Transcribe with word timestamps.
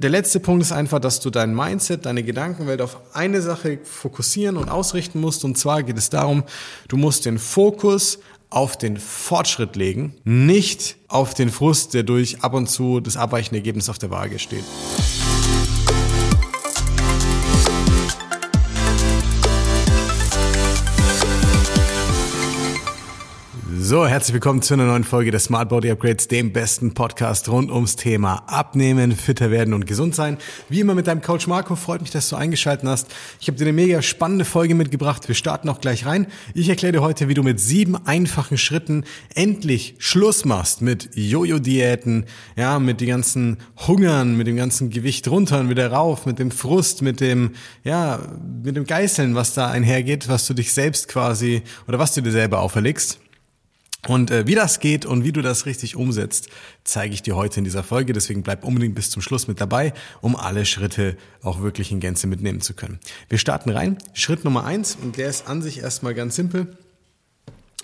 der 0.00 0.08
letzte 0.08 0.40
Punkt 0.40 0.62
ist 0.62 0.72
einfach, 0.72 0.98
dass 0.98 1.20
du 1.20 1.28
dein 1.28 1.54
Mindset, 1.54 2.06
deine 2.06 2.22
Gedankenwelt 2.22 2.80
auf 2.80 2.96
eine 3.12 3.42
Sache 3.42 3.78
fokussieren 3.84 4.56
und 4.56 4.70
ausrichten 4.70 5.20
musst. 5.20 5.44
Und 5.44 5.58
zwar 5.58 5.82
geht 5.82 5.98
es 5.98 6.08
darum, 6.08 6.44
du 6.88 6.96
musst 6.96 7.26
den 7.26 7.38
Fokus 7.38 8.18
auf 8.48 8.78
den 8.78 8.96
Fortschritt 8.96 9.76
legen, 9.76 10.14
nicht 10.24 10.96
auf 11.08 11.34
den 11.34 11.50
Frust, 11.50 11.92
der 11.92 12.02
durch 12.02 12.42
ab 12.42 12.54
und 12.54 12.68
zu 12.68 13.00
das 13.00 13.18
abweichende 13.18 13.58
Ergebnis 13.58 13.90
auf 13.90 13.98
der 13.98 14.10
Waage 14.10 14.38
steht. 14.38 14.64
So, 23.90 24.06
herzlich 24.06 24.34
willkommen 24.34 24.62
zu 24.62 24.74
einer 24.74 24.86
neuen 24.86 25.02
Folge 25.02 25.32
des 25.32 25.46
Smart 25.46 25.68
Body 25.68 25.90
Upgrades, 25.90 26.28
dem 26.28 26.52
besten 26.52 26.94
Podcast 26.94 27.48
rund 27.48 27.72
ums 27.72 27.96
Thema 27.96 28.44
Abnehmen, 28.46 29.10
fitter 29.10 29.50
werden 29.50 29.74
und 29.74 29.84
gesund 29.84 30.14
sein. 30.14 30.38
Wie 30.68 30.78
immer 30.78 30.94
mit 30.94 31.08
deinem 31.08 31.22
Coach 31.22 31.48
Marco, 31.48 31.74
freut 31.74 32.00
mich, 32.00 32.12
dass 32.12 32.28
du 32.28 32.36
eingeschaltet 32.36 32.88
hast. 32.88 33.08
Ich 33.40 33.48
habe 33.48 33.58
dir 33.58 33.64
eine 33.64 33.72
mega 33.72 34.00
spannende 34.00 34.44
Folge 34.44 34.76
mitgebracht. 34.76 35.26
Wir 35.26 35.34
starten 35.34 35.68
auch 35.68 35.80
gleich 35.80 36.06
rein. 36.06 36.28
Ich 36.54 36.68
erkläre 36.68 36.92
dir 36.92 37.00
heute, 37.00 37.26
wie 37.26 37.34
du 37.34 37.42
mit 37.42 37.58
sieben 37.58 37.96
einfachen 38.06 38.58
Schritten 38.58 39.02
endlich 39.34 39.96
Schluss 39.98 40.44
machst 40.44 40.82
mit 40.82 41.10
Jojo-Diäten, 41.14 42.26
ja, 42.54 42.78
mit 42.78 43.00
den 43.00 43.08
ganzen 43.08 43.56
Hungern, 43.88 44.36
mit 44.36 44.46
dem 44.46 44.54
ganzen 44.54 44.90
Gewicht 44.90 45.26
runter 45.26 45.58
und 45.58 45.68
wieder 45.68 45.90
rauf, 45.90 46.26
mit 46.26 46.38
dem 46.38 46.52
Frust, 46.52 47.02
mit 47.02 47.20
dem, 47.20 47.54
ja, 47.82 48.20
mit 48.62 48.76
dem 48.76 48.84
Geißeln, 48.84 49.34
was 49.34 49.54
da 49.54 49.68
einhergeht, 49.68 50.28
was 50.28 50.46
du 50.46 50.54
dich 50.54 50.72
selbst 50.72 51.08
quasi 51.08 51.62
oder 51.88 51.98
was 51.98 52.14
du 52.14 52.20
dir 52.20 52.30
selber 52.30 52.60
auferlegst. 52.60 53.18
Und 54.08 54.30
äh, 54.30 54.46
wie 54.46 54.54
das 54.54 54.80
geht 54.80 55.04
und 55.04 55.24
wie 55.24 55.32
du 55.32 55.42
das 55.42 55.66
richtig 55.66 55.96
umsetzt, 55.96 56.48
zeige 56.84 57.12
ich 57.14 57.22
dir 57.22 57.36
heute 57.36 57.58
in 57.58 57.64
dieser 57.64 57.82
Folge. 57.82 58.12
Deswegen 58.12 58.42
bleib 58.42 58.64
unbedingt 58.64 58.94
bis 58.94 59.10
zum 59.10 59.22
Schluss 59.22 59.46
mit 59.46 59.60
dabei, 59.60 59.92
um 60.20 60.36
alle 60.36 60.64
Schritte 60.64 61.16
auch 61.42 61.60
wirklich 61.60 61.92
in 61.92 62.00
Gänze 62.00 62.26
mitnehmen 62.26 62.60
zu 62.60 62.74
können. 62.74 62.98
Wir 63.28 63.38
starten 63.38 63.70
rein. 63.70 63.98
Schritt 64.14 64.44
Nummer 64.44 64.64
eins 64.64 64.96
und 65.00 65.16
der 65.16 65.28
ist 65.28 65.48
an 65.48 65.62
sich 65.62 65.78
erstmal 65.80 66.14
ganz 66.14 66.36
simpel. 66.36 66.76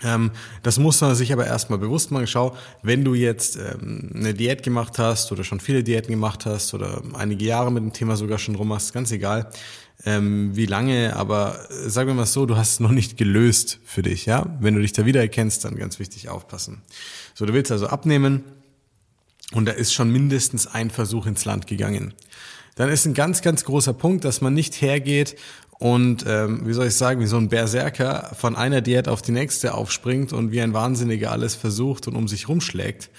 Ähm, 0.02 0.30
das 0.62 0.78
muss 0.78 1.00
man 1.00 1.14
sich 1.14 1.32
aber 1.32 1.46
erstmal 1.46 1.78
bewusst 1.78 2.10
machen. 2.10 2.26
Schau, 2.26 2.56
wenn 2.82 3.04
du 3.04 3.14
jetzt 3.14 3.56
ähm, 3.56 4.10
eine 4.14 4.34
Diät 4.34 4.62
gemacht 4.62 4.98
hast 4.98 5.32
oder 5.32 5.42
schon 5.42 5.60
viele 5.60 5.82
Diäten 5.82 6.10
gemacht 6.10 6.44
hast 6.44 6.74
oder 6.74 7.02
einige 7.14 7.44
Jahre 7.44 7.72
mit 7.72 7.82
dem 7.82 7.92
Thema 7.92 8.16
sogar 8.16 8.38
schon 8.38 8.56
rum 8.56 8.72
hast, 8.74 8.92
ganz 8.92 9.10
egal, 9.10 9.50
ähm, 10.04 10.54
wie 10.54 10.66
lange, 10.66 11.16
aber 11.16 11.58
äh, 11.70 11.88
sagen 11.88 12.08
wir 12.08 12.14
mal 12.14 12.26
so, 12.26 12.44
du 12.44 12.56
hast 12.56 12.72
es 12.74 12.80
noch 12.80 12.90
nicht 12.90 13.16
gelöst 13.16 13.80
für 13.84 14.02
dich, 14.02 14.26
ja. 14.26 14.54
Wenn 14.60 14.74
du 14.74 14.82
dich 14.82 14.92
da 14.92 15.06
wiedererkennst, 15.06 15.64
dann 15.64 15.76
ganz 15.76 15.98
wichtig 15.98 16.28
aufpassen. 16.28 16.82
So, 17.34 17.46
du 17.46 17.54
willst 17.54 17.72
also 17.72 17.86
abnehmen 17.86 18.44
und 19.52 19.64
da 19.64 19.72
ist 19.72 19.94
schon 19.94 20.12
mindestens 20.12 20.66
ein 20.66 20.90
Versuch 20.90 21.24
ins 21.24 21.46
Land 21.46 21.66
gegangen. 21.66 22.12
Dann 22.74 22.90
ist 22.90 23.06
ein 23.06 23.14
ganz, 23.14 23.40
ganz 23.40 23.64
großer 23.64 23.94
Punkt, 23.94 24.24
dass 24.26 24.42
man 24.42 24.52
nicht 24.52 24.82
hergeht 24.82 25.36
und 25.78 26.24
ähm, 26.26 26.66
wie 26.66 26.72
soll 26.72 26.86
ich 26.86 26.94
sagen, 26.94 27.20
wie 27.20 27.26
so 27.26 27.36
ein 27.36 27.48
Berserker 27.48 28.30
von 28.38 28.56
einer 28.56 28.80
Diät 28.80 29.08
auf 29.08 29.20
die 29.20 29.32
nächste 29.32 29.74
aufspringt 29.74 30.32
und 30.32 30.50
wie 30.50 30.62
ein 30.62 30.72
Wahnsinniger 30.72 31.32
alles 31.32 31.54
versucht 31.54 32.08
und 32.08 32.16
um 32.16 32.28
sich 32.28 32.48
rumschlägt, 32.48 33.10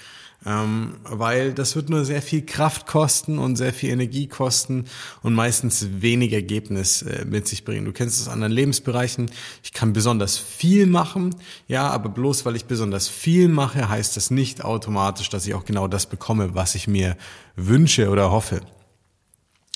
ähm, 0.44 0.94
weil 1.04 1.52
das 1.52 1.76
wird 1.76 1.88
nur 1.88 2.04
sehr 2.04 2.20
viel 2.20 2.44
Kraft 2.44 2.86
kosten 2.86 3.38
und 3.38 3.54
sehr 3.54 3.72
viel 3.72 3.90
Energie 3.90 4.26
kosten 4.26 4.86
und 5.22 5.34
meistens 5.34 5.86
wenig 6.00 6.32
Ergebnis 6.32 7.02
äh, 7.02 7.24
mit 7.24 7.46
sich 7.46 7.64
bringen. 7.64 7.84
Du 7.84 7.92
kennst 7.92 8.20
es 8.20 8.28
anderen 8.28 8.52
Lebensbereichen. 8.52 9.30
Ich 9.62 9.72
kann 9.72 9.92
besonders 9.92 10.36
viel 10.36 10.86
machen, 10.86 11.36
ja, 11.68 11.88
aber 11.88 12.08
bloß 12.08 12.44
weil 12.44 12.56
ich 12.56 12.64
besonders 12.64 13.06
viel 13.06 13.48
mache, 13.48 13.88
heißt 13.88 14.16
das 14.16 14.32
nicht 14.32 14.64
automatisch, 14.64 15.28
dass 15.28 15.46
ich 15.46 15.54
auch 15.54 15.64
genau 15.64 15.86
das 15.86 16.06
bekomme, 16.06 16.56
was 16.56 16.74
ich 16.74 16.88
mir 16.88 17.16
wünsche 17.54 18.10
oder 18.10 18.32
hoffe. 18.32 18.62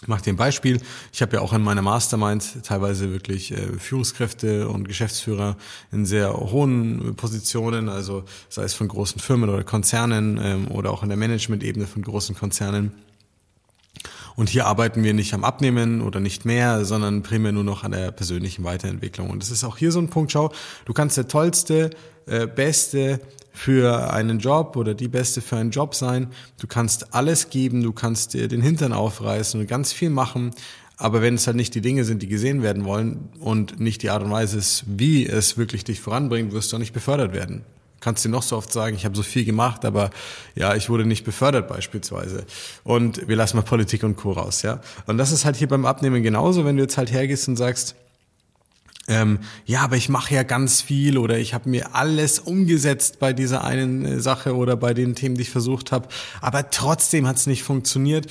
Ich 0.02 0.08
mache 0.08 0.22
dir 0.22 0.32
ein 0.32 0.36
Beispiel. 0.36 0.80
Ich 1.12 1.22
habe 1.22 1.36
ja 1.36 1.42
auch 1.42 1.52
in 1.52 1.62
meiner 1.62 1.80
Mastermind 1.80 2.64
teilweise 2.64 3.12
wirklich 3.12 3.52
äh, 3.52 3.78
Führungskräfte 3.78 4.68
und 4.68 4.88
Geschäftsführer 4.88 5.56
in 5.92 6.06
sehr 6.06 6.34
hohen 6.34 7.14
Positionen, 7.14 7.88
also 7.88 8.24
sei 8.48 8.64
es 8.64 8.74
von 8.74 8.88
großen 8.88 9.20
Firmen 9.20 9.48
oder 9.48 9.62
Konzernen 9.62 10.40
ähm, 10.42 10.68
oder 10.72 10.90
auch 10.90 11.04
in 11.04 11.08
der 11.08 11.16
Management-Ebene 11.18 11.86
von 11.86 12.02
großen 12.02 12.34
Konzernen. 12.34 12.90
Und 14.36 14.48
hier 14.48 14.66
arbeiten 14.66 15.02
wir 15.02 15.14
nicht 15.14 15.34
am 15.34 15.44
Abnehmen 15.44 16.00
oder 16.00 16.20
nicht 16.20 16.44
mehr, 16.44 16.84
sondern 16.84 17.22
primär 17.22 17.52
nur 17.52 17.64
noch 17.64 17.84
an 17.84 17.92
der 17.92 18.10
persönlichen 18.12 18.64
Weiterentwicklung. 18.64 19.30
Und 19.30 19.42
das 19.42 19.50
ist 19.50 19.64
auch 19.64 19.76
hier 19.76 19.92
so 19.92 20.00
ein 20.00 20.08
Punkt, 20.08 20.32
schau, 20.32 20.52
du 20.84 20.92
kannst 20.92 21.16
der 21.16 21.28
tollste, 21.28 21.90
äh, 22.26 22.46
beste 22.46 23.20
für 23.52 24.12
einen 24.12 24.38
Job 24.38 24.76
oder 24.76 24.94
die 24.94 25.08
beste 25.08 25.42
für 25.42 25.56
einen 25.56 25.70
Job 25.70 25.94
sein. 25.94 26.28
Du 26.58 26.66
kannst 26.66 27.14
alles 27.14 27.50
geben, 27.50 27.82
du 27.82 27.92
kannst 27.92 28.34
dir 28.34 28.48
den 28.48 28.62
Hintern 28.62 28.92
aufreißen 28.92 29.60
und 29.60 29.66
ganz 29.66 29.92
viel 29.92 30.10
machen. 30.10 30.52
Aber 30.96 31.20
wenn 31.20 31.34
es 31.34 31.46
halt 31.46 31.56
nicht 31.56 31.74
die 31.74 31.80
Dinge 31.80 32.04
sind, 32.04 32.22
die 32.22 32.28
gesehen 32.28 32.62
werden 32.62 32.84
wollen 32.84 33.28
und 33.40 33.80
nicht 33.80 34.02
die 34.02 34.10
Art 34.10 34.22
und 34.22 34.30
Weise 34.30 34.58
ist, 34.58 34.84
wie 34.86 35.26
es 35.26 35.58
wirklich 35.58 35.84
dich 35.84 36.00
voranbringt, 36.00 36.52
wirst 36.52 36.72
du 36.72 36.76
auch 36.76 36.80
nicht 36.80 36.92
befördert 36.92 37.34
werden 37.34 37.64
kannst 38.02 38.24
dir 38.24 38.28
noch 38.28 38.42
so 38.42 38.56
oft 38.56 38.70
sagen, 38.72 38.94
ich 38.96 39.04
habe 39.06 39.16
so 39.16 39.22
viel 39.22 39.44
gemacht, 39.44 39.84
aber 39.84 40.10
ja, 40.54 40.74
ich 40.74 40.90
wurde 40.90 41.06
nicht 41.06 41.24
befördert 41.24 41.68
beispielsweise. 41.68 42.44
Und 42.84 43.26
wir 43.28 43.36
lassen 43.36 43.56
mal 43.56 43.62
Politik 43.62 44.02
und 44.02 44.16
Co. 44.16 44.32
raus, 44.32 44.62
ja. 44.62 44.80
Und 45.06 45.16
das 45.16 45.32
ist 45.32 45.44
halt 45.44 45.56
hier 45.56 45.68
beim 45.68 45.86
Abnehmen 45.86 46.22
genauso, 46.22 46.64
wenn 46.64 46.76
du 46.76 46.82
jetzt 46.82 46.98
halt 46.98 47.10
hergehst 47.10 47.48
und 47.48 47.56
sagst, 47.56 47.94
ähm, 49.08 49.40
ja, 49.64 49.80
aber 49.80 49.96
ich 49.96 50.08
mache 50.08 50.34
ja 50.34 50.42
ganz 50.44 50.80
viel 50.80 51.18
oder 51.18 51.38
ich 51.38 51.54
habe 51.54 51.68
mir 51.68 51.94
alles 51.94 52.38
umgesetzt 52.38 53.18
bei 53.18 53.32
dieser 53.32 53.64
einen 53.64 54.04
äh, 54.04 54.20
Sache 54.20 54.54
oder 54.54 54.76
bei 54.76 54.94
den 54.94 55.16
Themen, 55.16 55.34
die 55.34 55.42
ich 55.42 55.50
versucht 55.50 55.90
habe, 55.90 56.08
aber 56.40 56.70
trotzdem 56.70 57.26
hat 57.26 57.36
es 57.36 57.46
nicht 57.46 57.64
funktioniert 57.64 58.26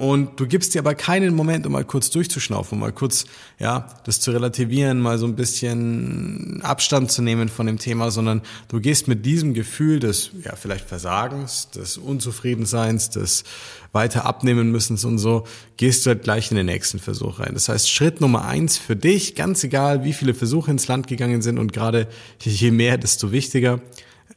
und 0.00 0.40
du 0.40 0.46
gibst 0.46 0.72
dir 0.72 0.78
aber 0.78 0.94
keinen 0.94 1.34
Moment, 1.34 1.66
um 1.66 1.72
mal 1.72 1.84
kurz 1.84 2.08
durchzuschnaufen, 2.08 2.76
um 2.76 2.80
mal 2.80 2.90
kurz, 2.90 3.26
ja, 3.58 3.86
das 4.06 4.18
zu 4.18 4.30
relativieren, 4.30 4.98
mal 4.98 5.18
so 5.18 5.26
ein 5.26 5.36
bisschen 5.36 6.62
Abstand 6.62 7.12
zu 7.12 7.20
nehmen 7.20 7.50
von 7.50 7.66
dem 7.66 7.78
Thema, 7.78 8.10
sondern 8.10 8.40
du 8.68 8.80
gehst 8.80 9.08
mit 9.08 9.26
diesem 9.26 9.52
Gefühl 9.52 10.00
des, 10.00 10.30
ja, 10.42 10.56
vielleicht 10.56 10.88
Versagens, 10.88 11.68
des 11.68 11.98
Unzufriedenseins, 11.98 13.10
des 13.10 13.44
weiter 13.92 14.24
abnehmen 14.24 14.70
müssen 14.70 14.96
und 15.06 15.18
so, 15.18 15.44
gehst 15.76 16.06
du 16.06 16.10
halt 16.12 16.22
gleich 16.22 16.50
in 16.50 16.56
den 16.56 16.64
nächsten 16.64 16.98
Versuch 16.98 17.38
rein. 17.38 17.50
Das 17.52 17.68
heißt, 17.68 17.90
Schritt 17.90 18.22
Nummer 18.22 18.46
eins 18.46 18.78
für 18.78 18.96
dich, 18.96 19.34
ganz 19.34 19.62
egal, 19.64 20.02
wie 20.02 20.14
viele 20.14 20.32
Versuche 20.32 20.70
ins 20.70 20.88
Land 20.88 21.08
gegangen 21.08 21.42
sind 21.42 21.58
und 21.58 21.74
gerade 21.74 22.08
je 22.40 22.70
mehr, 22.70 22.96
desto 22.96 23.32
wichtiger, 23.32 23.82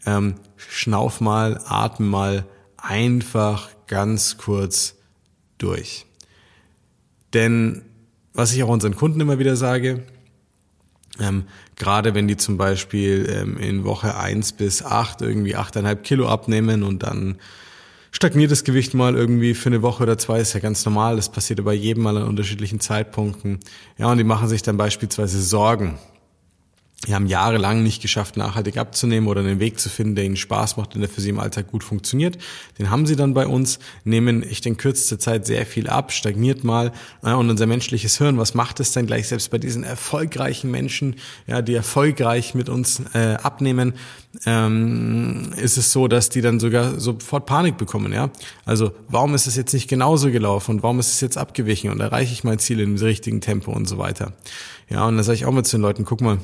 ähm, 0.06 0.36
schnauf 0.58 1.22
mal, 1.22 1.62
atme 1.66 2.06
mal 2.06 2.46
einfach 2.76 3.70
ganz 3.88 4.38
kurz 4.38 4.96
durch. 5.64 6.06
Denn 7.34 7.82
was 8.34 8.54
ich 8.54 8.64
auch 8.64 8.70
unseren 8.70 8.96
Kunden 8.96 9.20
immer 9.20 9.40
wieder 9.40 9.56
sage, 9.56 10.04
ähm, 11.20 11.44
gerade 11.76 12.16
wenn 12.16 12.28
die 12.28 12.38
zum 12.38 12.58
Beispiel 12.58 13.30
ähm, 13.30 13.58
in 13.58 13.84
Woche 13.84 14.18
eins 14.18 14.52
bis 14.52 14.84
acht 14.84 15.22
irgendwie 15.22 15.56
achteinhalb 15.56 16.04
Kilo 16.04 16.28
abnehmen 16.28 16.84
und 16.84 17.04
dann 17.04 17.38
stagniert 18.12 18.52
das 18.52 18.64
Gewicht 18.64 18.94
mal 18.94 19.16
irgendwie 19.16 19.54
für 19.54 19.70
eine 19.70 19.82
Woche 19.82 20.04
oder 20.04 20.18
zwei, 20.18 20.40
ist 20.40 20.54
ja 20.54 20.60
ganz 20.60 20.86
normal, 20.86 21.16
das 21.16 21.32
passiert 21.32 21.64
bei 21.64 21.74
jedem 21.74 22.04
mal 22.04 22.18
an 22.18 22.28
unterschiedlichen 22.28 22.80
Zeitpunkten. 22.80 23.60
Ja, 23.98 24.12
und 24.12 24.18
die 24.18 24.24
machen 24.24 24.48
sich 24.48 24.64
dann 24.64 24.78
beispielsweise 24.78 25.42
Sorgen 25.42 25.98
die 27.08 27.14
haben 27.14 27.28
jahrelang 27.28 27.84
nicht 27.84 28.02
geschafft, 28.02 28.38
nachhaltig 28.38 28.78
abzunehmen 28.78 29.28
oder 29.28 29.42
einen 29.42 29.60
Weg 29.60 29.80
zu 29.80 29.90
finden, 29.90 30.16
der 30.16 30.24
ihnen 30.24 30.38
Spaß 30.38 30.78
macht 30.78 30.96
und 30.96 31.02
der 31.02 31.10
für 31.10 31.20
sie 31.20 31.30
im 31.30 31.40
Alltag 31.40 31.68
gut 31.68 31.84
funktioniert. 31.84 32.38
Den 32.80 32.90
haben 32.90 33.06
sie 33.06 33.16
dann 33.16 33.34
bei 33.34 33.46
uns, 33.46 33.80
nehmen 34.06 34.42
echt 34.42 34.66
in 34.66 34.78
kürzester 34.78 35.20
Zeit 35.20 35.46
sehr 35.46 35.66
viel 35.66 35.90
ab, 35.90 36.14
stagniert 36.14 36.64
mal. 36.64 36.94
und 37.22 37.50
unser 37.50 37.66
menschliches 37.66 38.18
Hirn, 38.18 38.38
was 38.38 38.54
macht 38.54 38.80
es 38.80 38.94
denn 38.94 39.06
gleich 39.06 39.28
selbst 39.28 39.52
bei 39.52 39.58
diesen 39.58 39.84
erfolgreichen 39.84 40.72
Menschen, 40.72 41.16
ja, 41.46 41.62
die 41.62 41.76
erfolgreich 41.76 42.56
mit 42.56 42.70
uns 42.70 43.02
äh, 43.14 43.36
abnehmen, 43.36 43.94
ähm, 44.46 45.52
ist 45.58 45.78
es 45.78 45.92
so, 45.92 46.08
dass 46.08 46.30
die 46.30 46.42
dann 46.42 46.60
sogar 46.60 47.00
sofort 47.00 47.46
Panik 47.46 47.78
bekommen, 47.78 48.14
ja. 48.14 48.30
Also 48.66 48.92
warum 49.10 49.36
ist 49.36 49.46
es 49.46 49.56
jetzt 49.56 49.74
nicht 49.74 49.90
genauso 49.90 50.32
gelaufen 50.32 50.76
und 50.76 50.84
warum 50.84 51.00
ist 51.00 51.10
es 51.10 51.22
jetzt 51.22 51.38
abgewichen 51.38 51.92
und 51.92 52.00
erreiche 52.00 52.32
ich 52.32 52.44
mein 52.44 52.60
Ziel 52.60 52.80
in 52.80 52.96
dem 52.96 53.06
richtigen 53.06 53.42
Tempo 53.42 53.72
und 53.72 53.88
so 53.88 53.98
weiter. 53.98 54.34
Ja, 54.90 55.06
und 55.06 55.18
da 55.18 55.24
sage 55.24 55.36
ich 55.36 55.46
auch 55.46 55.52
mal 55.52 55.64
zu 55.64 55.78
den 55.78 55.82
Leuten, 55.82 56.06
guck 56.06 56.22
mal, 56.22 56.40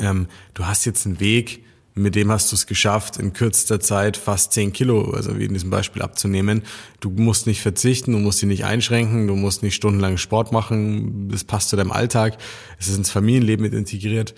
ähm, 0.00 0.28
du 0.54 0.66
hast 0.66 0.84
jetzt 0.84 1.06
einen 1.06 1.20
Weg, 1.20 1.64
mit 1.94 2.16
dem 2.16 2.30
hast 2.30 2.50
du 2.50 2.56
es 2.56 2.66
geschafft, 2.66 3.18
in 3.18 3.32
kürzester 3.32 3.78
Zeit 3.78 4.16
fast 4.16 4.52
10 4.52 4.72
Kilo, 4.72 5.12
also 5.12 5.38
wie 5.38 5.44
in 5.44 5.54
diesem 5.54 5.70
Beispiel 5.70 6.02
abzunehmen. 6.02 6.62
Du 6.98 7.10
musst 7.10 7.46
nicht 7.46 7.60
verzichten, 7.62 8.12
du 8.12 8.18
musst 8.18 8.40
sie 8.40 8.46
nicht 8.46 8.64
einschränken, 8.64 9.28
du 9.28 9.36
musst 9.36 9.62
nicht 9.62 9.76
stundenlang 9.76 10.16
Sport 10.16 10.50
machen, 10.50 11.28
das 11.28 11.44
passt 11.44 11.68
zu 11.68 11.76
deinem 11.76 11.92
Alltag, 11.92 12.36
es 12.80 12.88
ist 12.88 12.96
ins 12.96 13.10
Familienleben 13.10 13.62
mit 13.62 13.74
integriert. 13.74 14.34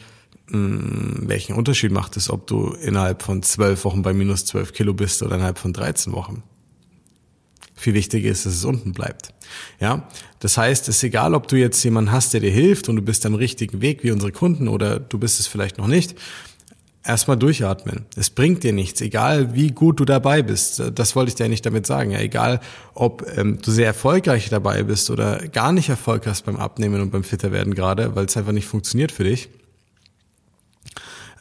Hm, 0.50 1.24
welchen 1.26 1.56
Unterschied 1.56 1.92
macht 1.92 2.16
es, 2.16 2.30
ob 2.30 2.46
du 2.46 2.72
innerhalb 2.72 3.22
von 3.22 3.42
zwölf 3.42 3.84
Wochen 3.84 4.02
bei 4.02 4.12
minus 4.12 4.44
zwölf 4.44 4.72
Kilo 4.72 4.92
bist 4.92 5.22
oder 5.22 5.36
innerhalb 5.36 5.58
von 5.58 5.72
13 5.72 6.12
Wochen? 6.12 6.42
Viel 7.76 7.94
wichtiger 7.94 8.30
ist, 8.30 8.46
dass 8.46 8.54
es 8.54 8.64
unten 8.64 8.92
bleibt. 8.92 9.34
Ja, 9.80 10.08
das 10.40 10.56
heißt, 10.56 10.88
es 10.88 10.96
ist 10.96 11.04
egal, 11.04 11.34
ob 11.34 11.46
du 11.46 11.56
jetzt 11.56 11.82
jemanden 11.84 12.10
hast, 12.10 12.32
der 12.32 12.40
dir 12.40 12.50
hilft 12.50 12.88
und 12.88 12.96
du 12.96 13.02
bist 13.02 13.26
am 13.26 13.34
richtigen 13.34 13.82
Weg 13.82 14.02
wie 14.02 14.10
unsere 14.10 14.32
Kunden 14.32 14.66
oder 14.66 14.98
du 14.98 15.18
bist 15.18 15.40
es 15.40 15.46
vielleicht 15.46 15.78
noch 15.78 15.86
nicht. 15.86 16.14
erstmal 17.04 17.36
durchatmen. 17.36 18.06
Es 18.16 18.30
bringt 18.30 18.64
dir 18.64 18.72
nichts, 18.72 19.00
egal 19.00 19.54
wie 19.54 19.68
gut 19.68 20.00
du 20.00 20.04
dabei 20.04 20.42
bist. 20.42 20.82
Das 20.94 21.14
wollte 21.14 21.28
ich 21.28 21.34
dir 21.36 21.48
nicht 21.48 21.64
damit 21.64 21.86
sagen. 21.86 22.10
Ja, 22.10 22.18
egal, 22.18 22.60
ob 22.94 23.24
ähm, 23.36 23.58
du 23.62 23.70
sehr 23.70 23.86
erfolgreich 23.86 24.48
dabei 24.48 24.82
bist 24.82 25.10
oder 25.10 25.46
gar 25.48 25.72
nicht 25.72 25.88
Erfolg 25.88 26.26
hast 26.26 26.46
beim 26.46 26.56
Abnehmen 26.56 27.00
und 27.00 27.10
beim 27.10 27.24
Fitter 27.24 27.52
werden 27.52 27.74
gerade, 27.74 28.16
weil 28.16 28.24
es 28.26 28.36
einfach 28.36 28.52
nicht 28.52 28.66
funktioniert 28.66 29.12
für 29.12 29.24
dich. 29.24 29.48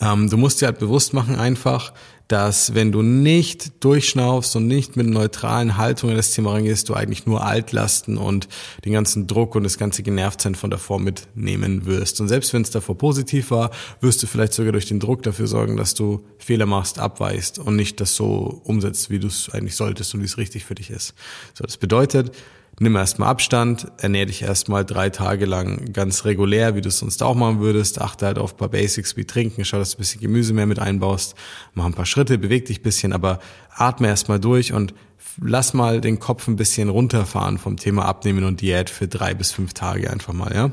Ähm, 0.02 0.30
du 0.30 0.38
musst 0.38 0.62
dir 0.62 0.68
halt 0.68 0.80
bewusst 0.80 1.14
machen 1.14 1.36
einfach, 1.36 1.94
dass 2.28 2.74
wenn 2.74 2.92
du 2.92 3.02
nicht 3.02 3.84
durchschnaufst 3.84 4.56
und 4.56 4.68
nicht 4.68 4.96
mit 4.96 5.08
neutralen 5.08 5.78
Haltungen 5.78 6.14
in 6.14 6.18
das 6.18 6.32
Thema 6.32 6.54
reingehst, 6.54 6.90
du 6.90 6.96
eigentlich 6.96 7.26
nur 7.26 7.46
Altlasten 7.46 8.18
und 8.18 8.48
den 8.84 8.94
ganzen 8.94 9.28
Druck 9.28 9.56
und 9.56 9.64
das 9.64 9.78
ganze 9.78 10.02
Genervtsein 10.02 10.56
von 10.56 10.72
davor 10.72 11.00
mitnehmen 11.00 11.86
wirst. 11.86 12.20
Und 12.22 12.28
selbst 12.28 12.54
wenn 12.54 12.64
es 12.64 12.72
davor 12.72 12.98
positiv 12.98 13.52
war, 13.52 13.72
wirst 14.02 14.24
du 14.24 14.28
vielleicht 14.28 14.54
sogar 14.54 14.72
durch 14.72 14.88
den 14.88 15.00
Druck 15.00 15.24
dafür 15.24 15.48
sorgen, 15.48 15.78
dass 15.78 15.94
du 15.94 16.26
Fehler 16.38 16.66
machst, 16.66 17.00
abweichst 17.00 17.60
und 17.60 17.76
nicht 17.76 18.02
das 18.02 18.16
so 18.16 18.62
umsetzt, 18.64 19.10
wie 19.10 19.20
du 19.20 19.28
es 19.28 19.50
eigentlich 19.52 19.76
solltest 19.76 20.14
und 20.14 20.22
wie 20.22 20.26
es 20.26 20.38
richtig 20.38 20.66
für 20.66 20.76
dich 20.76 20.90
ist. 20.90 21.14
So, 21.54 21.64
das 21.64 21.78
bedeutet, 21.78 22.36
nimm 22.80 22.96
erstmal 22.96 23.30
Abstand, 23.30 23.88
ernähr 23.98 24.26
dich 24.26 24.42
erstmal 24.42 24.86
drei 24.86 25.10
Tage 25.10 25.46
lang 25.46 25.94
ganz 25.94 26.26
regulär, 26.26 26.76
wie 26.76 26.82
du 26.82 26.90
es 26.90 27.00
sonst 27.00 27.24
auch 27.24 27.36
machen 27.36 27.60
würdest. 27.60 28.02
Achte 28.02 28.26
halt 28.26 28.38
auf 28.38 28.54
ein 28.54 28.58
paar 28.58 28.70
Basics 28.70 29.16
wie 29.16 29.26
Trinken, 29.26 29.64
schau, 29.66 29.78
dass 29.78 29.92
du 29.92 29.98
ein 29.98 30.00
bisschen 30.00 30.22
Gemüse 30.22 30.54
mehr 30.54 30.66
mit 30.66 30.80
einbaust, 30.80 31.36
mach 31.74 31.86
ein 31.86 31.94
paar 31.94 32.06
Schritte, 32.06 32.38
beweg 32.38 32.66
dich 32.66 32.80
ein 32.80 32.84
bisschen, 32.84 33.14
aber 33.14 33.40
atme 33.70 34.08
erstmal 34.08 34.40
durch 34.40 34.74
und 34.74 34.94
lass 35.42 35.74
mal 35.74 36.02
den 36.02 36.20
Kopf 36.20 36.48
ein 36.48 36.56
bisschen 36.56 36.90
runterfahren 36.90 37.58
vom 37.58 37.78
Thema 37.78 38.06
Abnehmen 38.06 38.44
und 38.44 38.62
Diät 38.62 38.90
für 38.90 39.08
drei 39.08 39.34
bis 39.34 39.52
fünf 39.52 39.74
Tage 39.74 40.10
einfach 40.10 40.34
mal, 40.34 40.54
ja. 40.54 40.72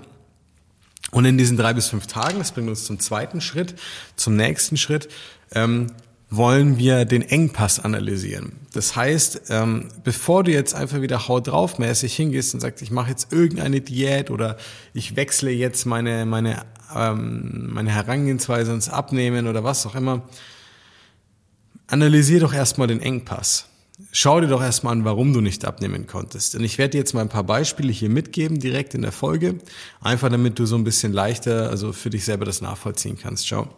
Und 1.10 1.25
in 1.26 1.37
diesen 1.37 1.56
drei 1.58 1.75
bis 1.75 1.88
fünf 1.88 2.06
Tagen, 2.06 2.38
das 2.38 2.52
bringt 2.52 2.69
uns 2.69 2.84
zum 2.84 2.99
zweiten 2.99 3.40
Schritt, 3.40 3.75
zum 4.16 4.34
nächsten 4.34 4.76
Schritt, 4.76 5.08
ähm, 5.52 5.88
wollen 6.34 6.79
wir 6.79 7.05
den 7.05 7.20
Engpass 7.20 7.79
analysieren. 7.79 8.52
Das 8.73 8.96
heißt, 8.96 9.43
ähm, 9.50 9.88
bevor 10.02 10.44
du 10.44 10.50
jetzt 10.50 10.75
einfach 10.75 11.02
wieder 11.02 11.29
haut 11.29 11.49
drauf 11.49 11.79
mäßig 11.79 12.17
hingehst 12.17 12.55
und 12.55 12.61
sagst, 12.61 12.81
ich 12.81 12.90
mache 12.90 13.11
jetzt 13.11 13.32
irgendeine 13.32 13.82
Diät 13.82 14.31
oder 14.31 14.56
ich 14.94 15.14
wechsle 15.14 15.50
jetzt 15.50 15.84
meine 15.84 16.25
meine 16.25 16.64
ähm, 16.94 17.69
meine 17.75 17.90
Herangehensweise 17.90 18.73
ins 18.73 18.88
Abnehmen 18.88 19.46
oder 19.46 19.62
was 19.62 19.84
auch 19.87 19.94
immer, 19.94 20.23
analysier 21.87 22.40
doch 22.40 22.55
erstmal 22.55 22.88
den 22.88 23.00
Engpass. 23.00 23.67
Schau 24.11 24.40
dir 24.40 24.49
doch 24.49 24.62
erstmal 24.62 24.94
an, 24.94 25.05
warum 25.05 25.35
du 25.35 25.43
nicht 25.43 25.67
abnehmen 25.67 26.06
konntest. 26.06 26.55
Und 26.55 26.64
ich 26.64 26.78
werde 26.78 26.93
dir 26.93 26.99
jetzt 26.99 27.12
mal 27.12 27.20
ein 27.20 27.28
paar 27.28 27.44
Beispiele 27.44 27.93
hier 27.93 28.08
mitgeben, 28.08 28.58
direkt 28.58 28.94
in 28.94 29.02
der 29.02 29.12
Folge, 29.12 29.58
einfach 30.00 30.31
damit 30.31 30.58
du 30.58 30.64
so 30.64 30.76
ein 30.76 30.85
bisschen 30.85 31.12
leichter, 31.12 31.69
also 31.69 31.93
für 31.93 32.08
dich 32.08 32.25
selber 32.25 32.46
das 32.46 32.62
nachvollziehen 32.62 33.19
kannst. 33.20 33.46
Schau. 33.46 33.69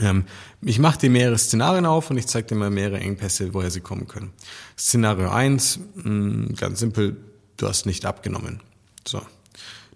Ähm, 0.00 0.24
ich 0.62 0.78
mache 0.78 0.98
dir 0.98 1.10
mehrere 1.10 1.38
Szenarien 1.38 1.86
auf 1.86 2.10
und 2.10 2.16
ich 2.16 2.26
zeige 2.26 2.48
dir 2.48 2.54
mal 2.54 2.70
mehrere 2.70 3.00
Engpässe, 3.00 3.54
woher 3.54 3.70
sie 3.70 3.80
kommen 3.80 4.08
können. 4.08 4.32
Szenario 4.78 5.30
eins, 5.30 5.78
mh, 5.94 6.54
ganz 6.56 6.80
simpel, 6.80 7.16
du 7.56 7.68
hast 7.68 7.86
nicht 7.86 8.04
abgenommen. 8.06 8.60
So. 9.06 9.22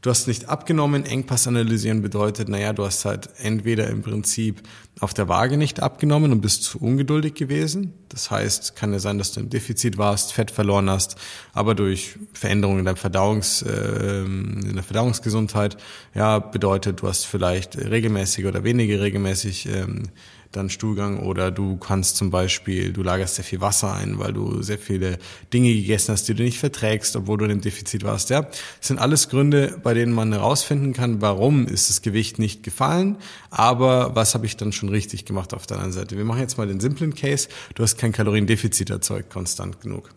Du 0.05 0.11
hast 0.11 0.29
nicht 0.29 0.51
abgenommen. 0.51 1.07
Engpass 1.07 1.49
analysieren 1.49 2.03
bedeutet, 2.03 2.51
naja, 2.51 2.75
du 2.75 2.85
hast 2.85 3.07
halt 3.07 3.31
entweder 3.39 3.87
im 3.87 4.03
Prinzip 4.03 4.61
auf 5.01 5.15
der 5.15 5.31
Waage 5.31 5.57
nicht 5.57 5.83
abgenommen 5.83 6.31
und 6.31 6.43
bist 6.43 6.63
zu 6.63 6.79
ungeduldig 6.79 7.33
gewesen. 7.33 7.95
Das 8.11 8.31
heißt, 8.31 8.77
kann 8.77 8.93
ja 8.93 8.99
sein, 8.99 9.17
dass 9.17 9.33
du 9.33 9.41
im 9.41 9.49
Defizit 9.49 9.97
warst, 9.97 10.35
Fett 10.35 10.51
verloren 10.51 10.91
hast, 10.91 11.17
aber 11.55 11.75
durch 11.75 12.19
Veränderungen 12.35 12.81
in, 12.81 12.85
deinem 12.85 12.99
Verdauungs, 12.99 13.63
äh, 13.63 14.25
in 14.25 14.75
der 14.75 14.83
Verdauungsgesundheit, 14.83 15.79
ja, 16.15 16.39
bedeutet, 16.39 17.01
du 17.01 17.09
hast 17.09 17.25
vielleicht 17.25 17.79
regelmäßig 17.79 18.45
oder 18.45 18.63
weniger 18.63 19.01
regelmäßig 19.01 19.71
ähm, 19.71 20.11
dann 20.57 20.71
Stuhlgang 20.71 21.21
oder 21.21 21.51
du 21.51 21.77
kannst 21.77 22.17
zum 22.17 22.31
Beispiel, 22.31 22.93
du 22.93 23.03
lagerst 23.03 23.37
sehr 23.37 23.45
viel 23.45 23.61
Wasser 23.61 23.95
ein, 23.95 24.19
weil 24.19 24.33
du 24.33 24.63
sehr 24.63 24.79
viele 24.79 25.19
Dinge 25.53 25.73
gegessen 25.73 26.13
hast, 26.13 26.29
die 26.29 26.35
du 26.35 26.43
nicht 26.43 26.59
verträgst, 26.59 27.17
obwohl 27.17 27.39
du 27.39 27.45
in 27.45 27.51
einem 27.51 27.61
Defizit 27.61 28.05
warst. 28.05 28.31
Ja, 28.31 28.43
das 28.43 28.59
sind 28.81 28.99
alles 28.99 29.29
Gründe, 29.29 29.79
bei 29.83 29.95
denen 29.95 30.13
man 30.13 30.33
herausfinden 30.33 30.93
kann, 30.93 31.21
warum 31.21 31.67
ist 31.67 31.91
das 31.91 32.03
Gewicht 32.03 32.39
nicht 32.39 32.63
gefallen, 32.63 33.17
aber 33.51 34.15
was 34.15 34.35
habe 34.35 34.47
ich 34.47 34.57
dann 34.57 34.73
schon 34.73 34.89
richtig 34.89 35.25
gemacht 35.25 35.55
auf 35.55 35.67
der 35.67 35.77
anderen 35.77 35.93
Seite. 35.93 36.17
Wir 36.17 36.25
machen 36.25 36.41
jetzt 36.41 36.59
mal 36.59 36.67
den 36.67 36.81
simplen 36.81 37.15
Case. 37.15 37.49
Du 37.75 37.83
hast 37.83 37.99
kein 37.99 38.13
Kaloriendefizit 38.13 38.91
erzeugt, 38.91 39.31
konstant 39.31 39.81
genug. 39.81 40.11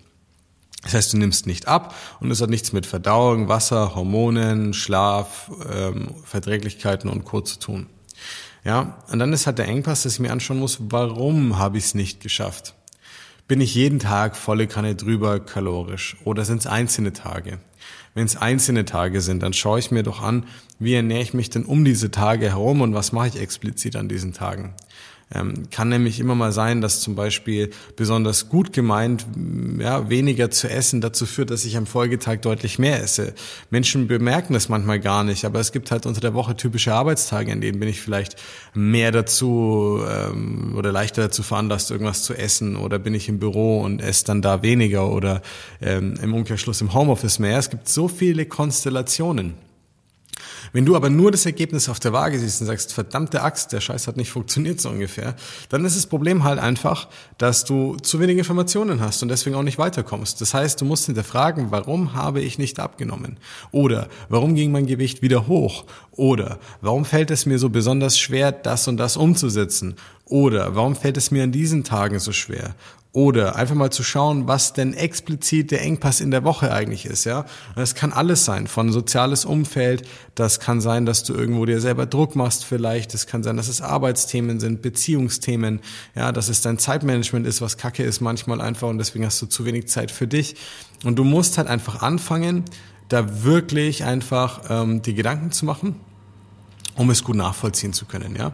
Das 0.84 0.94
heißt, 0.94 1.14
du 1.14 1.18
nimmst 1.18 1.48
nicht 1.48 1.68
ab 1.68 1.96
und 2.20 2.32
es 2.32 2.40
hat 2.40 2.50
nichts 2.50 2.72
mit 2.72 2.86
Verdauung, 2.86 3.50
Wasser, 3.50 3.96
Hormonen, 3.96 4.74
Schlaf, 4.74 5.52
ähm, 5.70 6.16
Verträglichkeiten 6.24 7.10
und 7.10 7.26
Co. 7.26 7.42
zu 7.42 7.60
tun. 7.60 7.88
Ja, 8.68 8.98
und 9.10 9.20
dann 9.20 9.32
ist 9.32 9.48
halt 9.48 9.60
der 9.60 9.70
Engpass, 9.70 10.04
dass 10.04 10.16
ich 10.16 10.20
mir 10.20 10.30
anschauen 10.30 10.60
muss, 10.60 10.80
warum 10.90 11.58
habe 11.58 11.78
ich 11.78 11.86
es 11.86 11.94
nicht 11.96 12.20
geschafft? 12.20 12.76
Bin 13.48 13.62
ich 13.62 13.74
jeden 13.74 14.00
Tag 14.00 14.36
volle 14.36 14.68
Kanne 14.68 14.94
drüber 14.94 15.40
kalorisch 15.40 16.18
oder 16.26 16.44
sind 16.44 16.58
es 16.58 16.68
einzelne 16.68 17.14
Tage? 17.14 17.60
Wenn 18.14 18.26
es 18.26 18.36
einzelne 18.36 18.84
Tage 18.84 19.22
sind, 19.22 19.42
dann 19.42 19.54
schaue 19.54 19.80
ich 19.80 19.90
mir 19.90 20.04
doch 20.04 20.22
an, 20.22 20.48
wie 20.80 20.96
ernähre 20.96 21.22
ich 21.22 21.34
mich 21.34 21.50
denn 21.50 21.64
um 21.64 21.86
diese 21.86 22.12
Tage 22.12 22.50
herum 22.50 22.82
und 22.82 22.94
was 22.94 23.14
mache 23.14 23.30
ich 23.30 23.40
explizit 23.40 23.96
an 23.96 24.10
diesen 24.10 24.34
Tagen. 24.34 24.74
Ähm, 25.34 25.70
kann 25.72 25.90
nämlich 25.90 26.22
immer 26.22 26.36
mal 26.36 26.54
sein, 26.54 26.80
dass 26.80 27.02
zum 27.02 27.16
Beispiel 27.16 27.72
besonders 27.98 28.48
gut 28.48 28.72
gemeint, 28.72 29.28
ja, 29.78 30.10
weniger 30.10 30.50
zu 30.52 30.70
essen 30.70 31.02
dazu 31.02 31.26
führt, 31.26 31.50
dass 31.50 31.66
ich 31.66 31.76
am 31.76 31.86
Folgetag 31.86 32.38
deutlich 32.38 32.80
mehr 32.80 33.04
esse. 33.04 33.34
Menschen 33.70 34.08
bemerken 34.08 34.54
das 34.54 34.70
manchmal 34.70 35.02
gar 35.02 35.26
nicht, 35.26 35.44
aber 35.44 35.60
es 35.60 35.74
gibt 35.74 35.92
halt 35.92 36.06
unter 36.06 36.22
der 36.22 36.34
Woche 36.34 36.56
typische 36.56 36.94
Arbeitstage, 36.94 37.52
in 37.52 37.60
denen 37.60 37.80
bin 37.80 37.90
ich 37.90 38.00
vielleicht 38.00 38.38
mehr 38.74 39.12
dazu 39.12 40.00
ähm, 40.10 40.74
oder 40.78 40.94
leichter 40.94 41.24
dazu 41.24 41.44
veranlasst, 41.44 41.92
irgendwas 41.92 42.24
zu 42.24 42.34
essen 42.34 42.78
oder 42.78 42.98
bin 42.98 43.14
ich 43.14 43.28
im 43.28 43.40
Büro 43.40 43.82
und 43.82 44.02
esse 44.02 44.24
dann 44.24 44.42
da 44.42 44.64
weniger 44.64 45.12
oder 45.12 45.42
ähm, 45.82 46.14
im 46.22 46.34
Umkehrschluss 46.34 46.80
im 46.80 46.94
Homeoffice 46.94 47.40
mehr. 47.40 47.58
Es 47.58 47.70
gibt 47.70 47.90
so 47.90 48.08
viele 48.08 48.46
Konstellationen. 48.46 49.67
Wenn 50.74 50.86
du 50.86 50.96
aber 50.96 51.10
nur 51.10 51.32
das 51.32 51.46
Ergebnis 51.46 51.90
auf 51.90 52.00
der 52.00 52.14
Waage 52.14 52.40
siehst 52.40 52.62
und 52.62 52.68
sagst, 52.68 52.94
verdammte 52.94 53.42
Axt, 53.42 53.74
der 53.74 53.82
Scheiß 53.82 54.08
hat 54.08 54.18
nicht 54.18 54.32
funktioniert 54.32 54.82
so 54.82 54.90
ungefähr, 54.90 55.36
dann 55.70 55.86
ist 55.86 55.96
das 55.96 56.08
Problem 56.08 56.44
halt 56.44 56.60
einfach, 56.60 57.08
dass 57.38 57.66
du 57.66 57.96
zu 57.98 58.20
wenig 58.20 58.38
Informationen 58.38 59.00
hast 59.00 59.22
und 59.24 59.30
deswegen 59.30 59.56
auch 59.56 59.64
nicht 59.64 59.78
weiterkommst. 59.78 60.42
Das 60.42 60.54
heißt, 60.54 60.82
du 60.82 60.86
musst 60.86 61.06
hinterfragen, 61.06 61.72
warum 61.72 62.14
habe 62.14 62.42
ich 62.42 62.58
nicht 62.58 62.80
abgenommen? 62.80 63.38
Oder 63.72 64.10
warum 64.30 64.56
ging 64.56 64.72
mein 64.72 64.86
Gewicht 64.86 65.22
wieder 65.22 65.48
hoch? 65.48 65.86
Oder 66.12 66.60
warum 66.82 67.06
fällt 67.06 67.32
es 67.32 67.46
mir 67.46 67.60
so 67.60 67.70
besonders 67.70 68.18
schwer, 68.18 68.52
das 68.52 68.88
und 68.88 68.98
das 68.98 69.18
umzusetzen? 69.18 69.96
Oder 70.26 70.76
warum 70.76 70.96
fällt 70.96 71.18
es 71.18 71.32
mir 71.32 71.44
an 71.44 71.52
diesen 71.52 71.84
Tagen 71.84 72.20
so 72.20 72.32
schwer? 72.32 72.76
Oder 73.18 73.56
einfach 73.56 73.74
mal 73.74 73.92
zu 73.92 74.04
schauen, 74.04 74.48
was 74.48 74.74
denn 74.74 74.94
explizit 74.94 75.72
der 75.72 75.82
Engpass 75.82 76.22
in 76.22 76.30
der 76.30 76.44
Woche 76.44 76.72
eigentlich 76.72 77.08
ist, 77.08 77.24
ja. 77.26 77.40
Und 77.40 77.78
das 77.78 77.96
kann 77.96 78.14
alles 78.14 78.46
sein, 78.46 78.68
von 78.68 78.92
soziales 78.92 79.44
Umfeld, 79.44 80.08
das 80.36 80.60
kann 80.60 80.82
sein, 80.82 81.08
dass 81.08 81.24
du 81.24 81.34
irgendwo 81.34 81.66
dir 81.66 81.82
selber 81.82 82.06
Druck 82.06 82.36
machst 82.36 82.64
vielleicht, 82.64 83.16
das 83.16 83.26
kann 83.26 83.42
sein, 83.42 83.58
dass 83.58 83.70
es 83.70 83.82
Arbeitsthemen 83.82 84.60
sind, 84.60 84.84
Beziehungsthemen, 84.84 85.80
ja, 86.14 86.32
dass 86.32 86.48
es 86.48 86.62
dein 86.62 86.78
Zeitmanagement 86.78 87.48
ist, 87.48 87.60
was 87.60 87.78
kacke 87.78 88.04
ist 88.04 88.22
manchmal 88.22 88.62
einfach 88.62 88.88
und 88.88 89.00
deswegen 89.00 89.26
hast 89.26 89.42
du 89.42 89.48
zu 89.48 89.66
wenig 89.66 89.88
Zeit 89.88 90.12
für 90.12 90.28
dich. 90.28 90.56
Und 91.04 91.16
du 91.16 91.24
musst 91.24 91.58
halt 91.58 91.68
einfach 91.68 92.04
anfangen, 92.04 92.66
da 93.10 93.44
wirklich 93.44 94.04
einfach 94.04 94.62
ähm, 94.70 95.02
die 95.02 95.16
Gedanken 95.16 95.52
zu 95.52 95.66
machen, 95.66 95.96
um 96.98 97.10
es 97.10 97.24
gut 97.24 97.36
nachvollziehen 97.36 97.94
zu 97.94 98.06
können, 98.06 98.36
ja. 98.36 98.52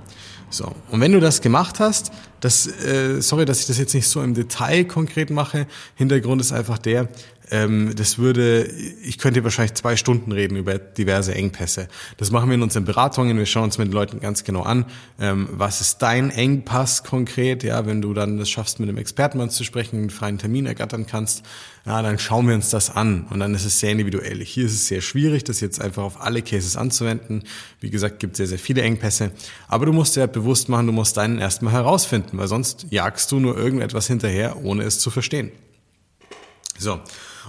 So. 0.50 0.72
Und 0.92 1.02
wenn 1.02 1.12
du 1.12 1.20
das 1.20 1.42
gemacht 1.42 1.80
hast, 1.80 2.12
das, 2.40 2.68
äh, 2.68 3.22
sorry, 3.22 3.46
dass 3.46 3.62
ich 3.62 3.66
das 3.66 3.80
jetzt 3.80 3.96
nicht 3.96 4.08
so 4.08 4.22
im 4.22 4.36
Detail 4.36 4.86
konkret 4.86 5.32
mache. 5.32 5.66
Hintergrund 5.96 6.42
ist 6.42 6.52
einfach 6.52 6.78
der, 6.78 7.10
ähm, 7.54 7.94
das 7.96 8.18
würde, 8.18 8.66
ich 9.04 9.20
könnte 9.20 9.44
wahrscheinlich 9.44 9.76
zwei 9.76 9.96
Stunden 9.96 10.32
reden 10.32 10.58
über 10.58 10.80
diverse 10.80 11.36
Engpässe. 11.36 11.88
Das 12.18 12.32
machen 12.32 12.50
wir 12.50 12.56
in 12.56 12.64
unseren 12.64 12.84
Beratungen. 12.84 13.38
Wir 13.38 13.46
schauen 13.46 13.66
uns 13.66 13.78
mit 13.78 13.90
den 13.90 13.94
Leuten 13.94 14.20
ganz 14.20 14.44
genau 14.44 14.64
an, 14.64 14.86
ähm, 15.20 15.48
was 15.52 15.80
ist 15.80 16.00
dein 16.00 16.32
Engpass 16.32 17.04
konkret. 17.04 17.62
Ja, 17.62 17.86
wenn 17.86 18.02
du 18.02 18.16
dann 18.16 18.40
das 18.40 18.50
schaffst, 18.50 18.80
mit 18.80 18.90
einem 18.90 18.98
Experten 18.98 19.38
mal 19.38 19.52
zu 19.52 19.64
sprechen, 19.64 20.00
einen 20.00 20.10
freien 20.10 20.40
Termin 20.40 20.66
ergattern 20.66 21.06
kannst, 21.06 21.44
ja, 21.86 22.02
dann 22.02 22.18
schauen 22.18 22.48
wir 22.48 22.56
uns 22.56 22.72
das 22.72 22.90
an. 22.90 23.28
Und 23.30 23.40
dann 23.40 23.54
ist 23.54 23.66
es 23.66 23.80
sehr 23.80 23.92
individuell. 23.92 24.44
Hier 24.44 24.66
ist 24.66 24.74
es 24.74 24.88
sehr 24.88 25.02
schwierig, 25.02 25.44
das 25.44 25.60
jetzt 25.60 25.80
einfach 25.80 26.02
auf 26.02 26.22
alle 26.22 26.42
Cases 26.42 26.76
anzuwenden. 26.76 27.44
Wie 27.80 27.92
gesagt, 27.92 28.20
gibt 28.20 28.36
sehr, 28.36 28.48
sehr 28.48 28.58
viele 28.58 28.82
Engpässe. 28.82 29.32
Aber 29.68 29.86
du 29.86 29.94
musst 29.94 30.16
dir 30.16 30.22
halt 30.22 30.34
bewusst 30.34 30.70
machen, 30.70 30.88
du 30.88 30.94
musst 30.94 31.18
deinen 31.18 31.38
erstmal 31.38 31.74
herausfinden, 31.74 32.36
weil 32.40 32.48
sonst 32.48 32.88
jagst 32.90 33.32
du 33.32 33.40
nur 33.40 33.56
irgendetwas 33.56 34.08
hinterher, 34.08 34.58
ohne 34.64 34.86
es 34.86 34.98
zu 34.98 35.12
verstehen. 35.12 35.52
So. 36.80 37.00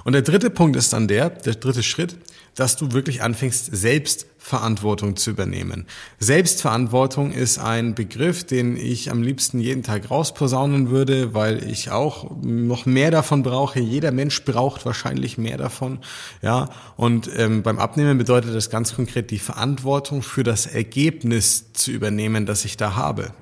Und 0.03 0.15
der 0.15 0.23
dritte 0.23 0.51
Punkt 0.51 0.77
ist 0.77 0.93
dann 0.93 1.07
der, 1.07 1.31
der 1.31 1.55
dritte 1.55 1.83
Schritt, 1.83 2.17
dass 2.55 2.77
du 2.77 2.93
wirklich 2.93 3.23
anfängst, 3.23 3.75
Selbstverantwortung 3.75 5.17
zu 5.17 5.31
übernehmen. 5.31 5.87
Selbstverantwortung 6.19 7.33
ist 7.33 7.59
ein 7.59 7.95
Begriff, 7.95 8.45
den 8.45 8.77
ich 8.77 9.11
am 9.11 9.23
liebsten 9.23 9.61
jeden 9.61 9.83
Tag 9.83 10.11
rausposaunen 10.11 10.91
würde, 10.91 11.35
weil 11.35 11.69
ich 11.69 11.91
auch 11.91 12.31
noch 12.43 12.87
mehr 12.87 13.11
davon 13.11 13.43
brauche. 13.43 13.81
Jeder 13.81 14.13
Mensch 14.13 14.45
braucht 14.45 14.87
wahrscheinlich 14.87 15.39
mehr 15.39 15.57
davon. 15.57 15.99
Ja, 16.43 16.71
und 16.97 17.31
ähm, 17.37 17.63
beim 17.63 17.79
Abnehmen 17.79 18.19
bedeutet 18.19 18.55
das 18.55 18.71
ganz 18.71 18.95
konkret 18.95 19.31
die 19.31 19.39
Verantwortung 19.39 20.23
für 20.23 20.43
das 20.43 20.67
Ergebnis 20.67 21.73
zu 21.73 21.91
übernehmen, 21.91 22.47
das 22.47 22.65
ich 22.65 22.77
da 22.77 22.95
habe. 22.95 23.33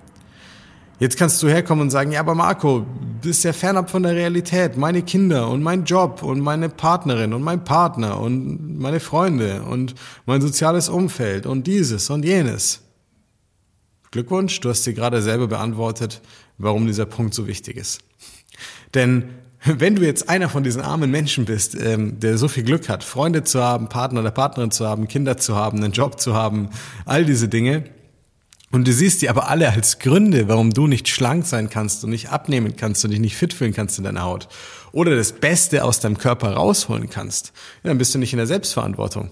Jetzt 1.02 1.16
kannst 1.16 1.42
du 1.42 1.48
herkommen 1.48 1.82
und 1.82 1.90
sagen, 1.90 2.12
ja, 2.12 2.20
aber 2.20 2.36
Marco, 2.36 2.86
du 2.86 3.28
bist 3.28 3.42
ja 3.42 3.52
fernab 3.52 3.90
von 3.90 4.04
der 4.04 4.14
Realität. 4.14 4.76
Meine 4.76 5.02
Kinder 5.02 5.48
und 5.48 5.60
mein 5.60 5.84
Job 5.84 6.22
und 6.22 6.38
meine 6.38 6.68
Partnerin 6.68 7.32
und 7.32 7.42
mein 7.42 7.64
Partner 7.64 8.20
und 8.20 8.78
meine 8.78 9.00
Freunde 9.00 9.64
und 9.64 9.96
mein 10.26 10.40
soziales 10.40 10.88
Umfeld 10.88 11.44
und 11.44 11.66
dieses 11.66 12.08
und 12.08 12.24
jenes. 12.24 12.82
Glückwunsch, 14.12 14.60
du 14.60 14.68
hast 14.68 14.86
dir 14.86 14.92
gerade 14.92 15.22
selber 15.22 15.48
beantwortet, 15.48 16.22
warum 16.56 16.86
dieser 16.86 17.06
Punkt 17.06 17.34
so 17.34 17.48
wichtig 17.48 17.78
ist. 17.78 17.98
Denn 18.94 19.24
wenn 19.64 19.96
du 19.96 20.02
jetzt 20.02 20.28
einer 20.28 20.48
von 20.48 20.62
diesen 20.62 20.82
armen 20.82 21.10
Menschen 21.10 21.46
bist, 21.46 21.74
ähm, 21.74 22.20
der 22.20 22.38
so 22.38 22.46
viel 22.46 22.62
Glück 22.62 22.88
hat, 22.88 23.02
Freunde 23.02 23.42
zu 23.42 23.60
haben, 23.60 23.88
Partner 23.88 24.20
oder 24.20 24.30
Partnerin 24.30 24.70
zu 24.70 24.86
haben, 24.86 25.08
Kinder 25.08 25.36
zu 25.36 25.56
haben, 25.56 25.82
einen 25.82 25.92
Job 25.92 26.20
zu 26.20 26.34
haben, 26.34 26.68
all 27.06 27.24
diese 27.24 27.48
Dinge, 27.48 27.86
und 28.72 28.88
du 28.88 28.92
siehst 28.92 29.22
die 29.22 29.28
aber 29.28 29.48
alle 29.48 29.70
als 29.70 29.98
Gründe, 29.98 30.48
warum 30.48 30.70
du 30.70 30.86
nicht 30.86 31.06
schlank 31.06 31.46
sein 31.46 31.70
kannst 31.70 32.02
und 32.02 32.10
nicht 32.10 32.30
abnehmen 32.30 32.74
kannst 32.74 33.04
und 33.04 33.10
dich 33.10 33.20
nicht 33.20 33.36
fit 33.36 33.52
fühlen 33.52 33.74
kannst 33.74 33.98
in 33.98 34.04
deiner 34.04 34.22
Haut 34.22 34.48
oder 34.90 35.14
das 35.14 35.32
Beste 35.32 35.84
aus 35.84 36.00
deinem 36.00 36.18
Körper 36.18 36.54
rausholen 36.54 37.08
kannst, 37.08 37.52
ja, 37.84 37.88
dann 37.88 37.98
bist 37.98 38.14
du 38.14 38.18
nicht 38.18 38.32
in 38.32 38.38
der 38.38 38.46
Selbstverantwortung. 38.46 39.30